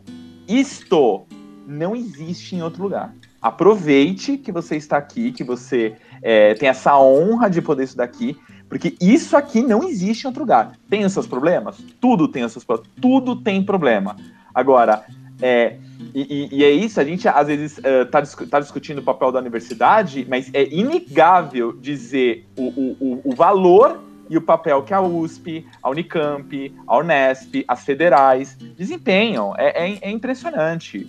[0.48, 1.26] isto
[1.68, 3.14] não existe em outro lugar.
[3.42, 8.38] Aproveite que você está aqui, que você é, tem essa honra de poder estudar aqui,
[8.70, 10.74] porque isso aqui não existe em outro lugar.
[10.90, 11.78] Tem os seus problemas?
[12.00, 12.92] Tudo tem os seus problemas.
[13.02, 14.16] Tudo tem problema.
[14.54, 15.06] Agora,
[15.42, 15.78] é,
[16.14, 19.40] e, e, é isso, a gente às vezes está uh, tá discutindo o papel da
[19.40, 22.64] universidade, mas é inegável dizer o,
[23.00, 28.58] o, o valor e o papel que a USP, a Unicamp, a Unesp, as federais
[28.78, 29.54] desempenham.
[29.58, 31.06] É, é, é impressionante.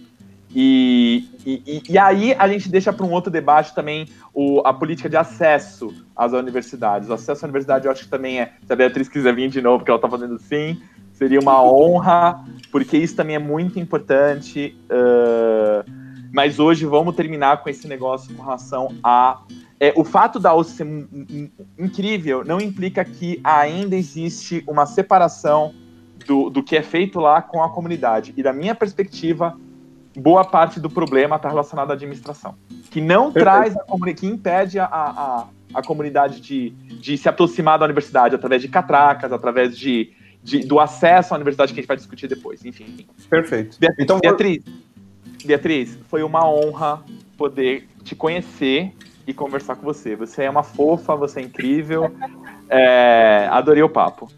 [0.54, 5.08] E, e, e, aí a gente deixa para um outro debate também o, a política
[5.08, 7.08] de acesso às universidades.
[7.08, 8.52] O acesso à universidade eu acho que também é.
[8.66, 10.82] Se a Beatriz quiser vir de novo, porque ela está fazendo sim,
[11.12, 14.76] Seria uma honra, porque isso também é muito importante.
[14.84, 16.02] Uh,
[16.32, 19.42] mas hoje vamos terminar com esse negócio com relação a.
[19.78, 20.86] É, o fato da OCE ser
[21.76, 25.74] incrível não implica que ainda existe uma separação
[26.26, 28.32] do, do que é feito lá com a comunidade.
[28.36, 29.58] E da minha perspectiva,
[30.16, 32.54] boa parte do problema está relacionado à administração,
[32.90, 33.44] que não Perfeito.
[33.44, 38.34] traz a comunidade, que impede a, a, a comunidade de, de se aproximar da universidade
[38.34, 42.28] através de catracas, através de, de, do acesso à universidade que a gente vai discutir
[42.28, 43.06] depois, enfim.
[43.30, 43.78] Perfeito.
[43.78, 44.64] Beatriz, então, Beatriz,
[45.44, 47.02] Beatriz, foi uma honra
[47.36, 48.92] poder te conhecer
[49.26, 50.16] e conversar com você.
[50.16, 52.12] Você é uma fofa, você é incrível.
[52.68, 54.30] É, adorei o papo.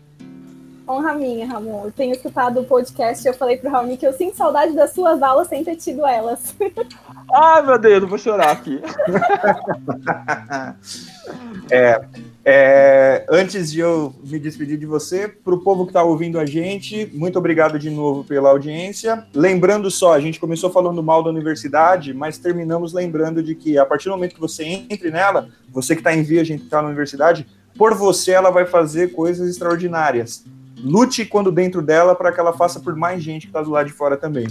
[0.86, 1.86] Honra minha, Ramon.
[1.86, 4.92] Eu tenho escutado o podcast e eu falei pro Ramon que eu sinto saudade das
[4.92, 6.54] suas aulas sem ter tido elas.
[7.32, 8.78] Ai, meu Deus, eu vou chorar aqui.
[11.70, 12.04] é,
[12.44, 16.44] é, antes de eu me despedir de você, para o povo que está ouvindo a
[16.44, 19.26] gente, muito obrigado de novo pela audiência.
[19.34, 23.86] Lembrando só, a gente começou falando mal da universidade, mas terminamos lembrando de que a
[23.86, 26.82] partir do momento que você entre nela, você que está em via, a gente está
[26.82, 30.44] na universidade, por você ela vai fazer coisas extraordinárias
[30.84, 33.86] lute quando dentro dela para que ela faça por mais gente que está do lado
[33.86, 34.46] de fora também.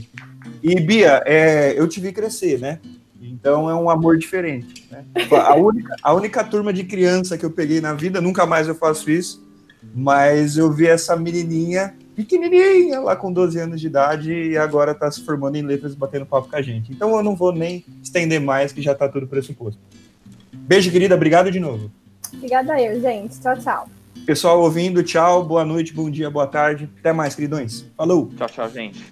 [0.62, 2.80] E Bia, é, eu te vi crescer, né?
[3.22, 4.88] Então é um amor diferente.
[4.92, 5.06] Né?
[5.32, 8.76] A, única, a única turma de criança que eu peguei na vida, nunca mais eu
[8.76, 9.46] faço isso,
[9.94, 15.10] mas eu vi essa menininha pequenininha lá com 12 anos de idade e agora está
[15.10, 16.92] se formando em letras batendo papo com a gente.
[16.92, 19.80] Então eu não vou nem estender mais, que já está tudo pressuposto.
[20.52, 21.16] Beijo, querida.
[21.16, 21.92] Obrigado de novo.
[22.34, 23.40] Obrigada eu, gente.
[23.40, 24.03] Tchau, tchau.
[24.26, 26.90] Pessoal ouvindo, tchau, boa noite, bom dia, boa tarde.
[27.00, 27.86] Até mais, queridões.
[27.98, 28.30] Falou.
[28.38, 29.04] Tchau, tchau, gente.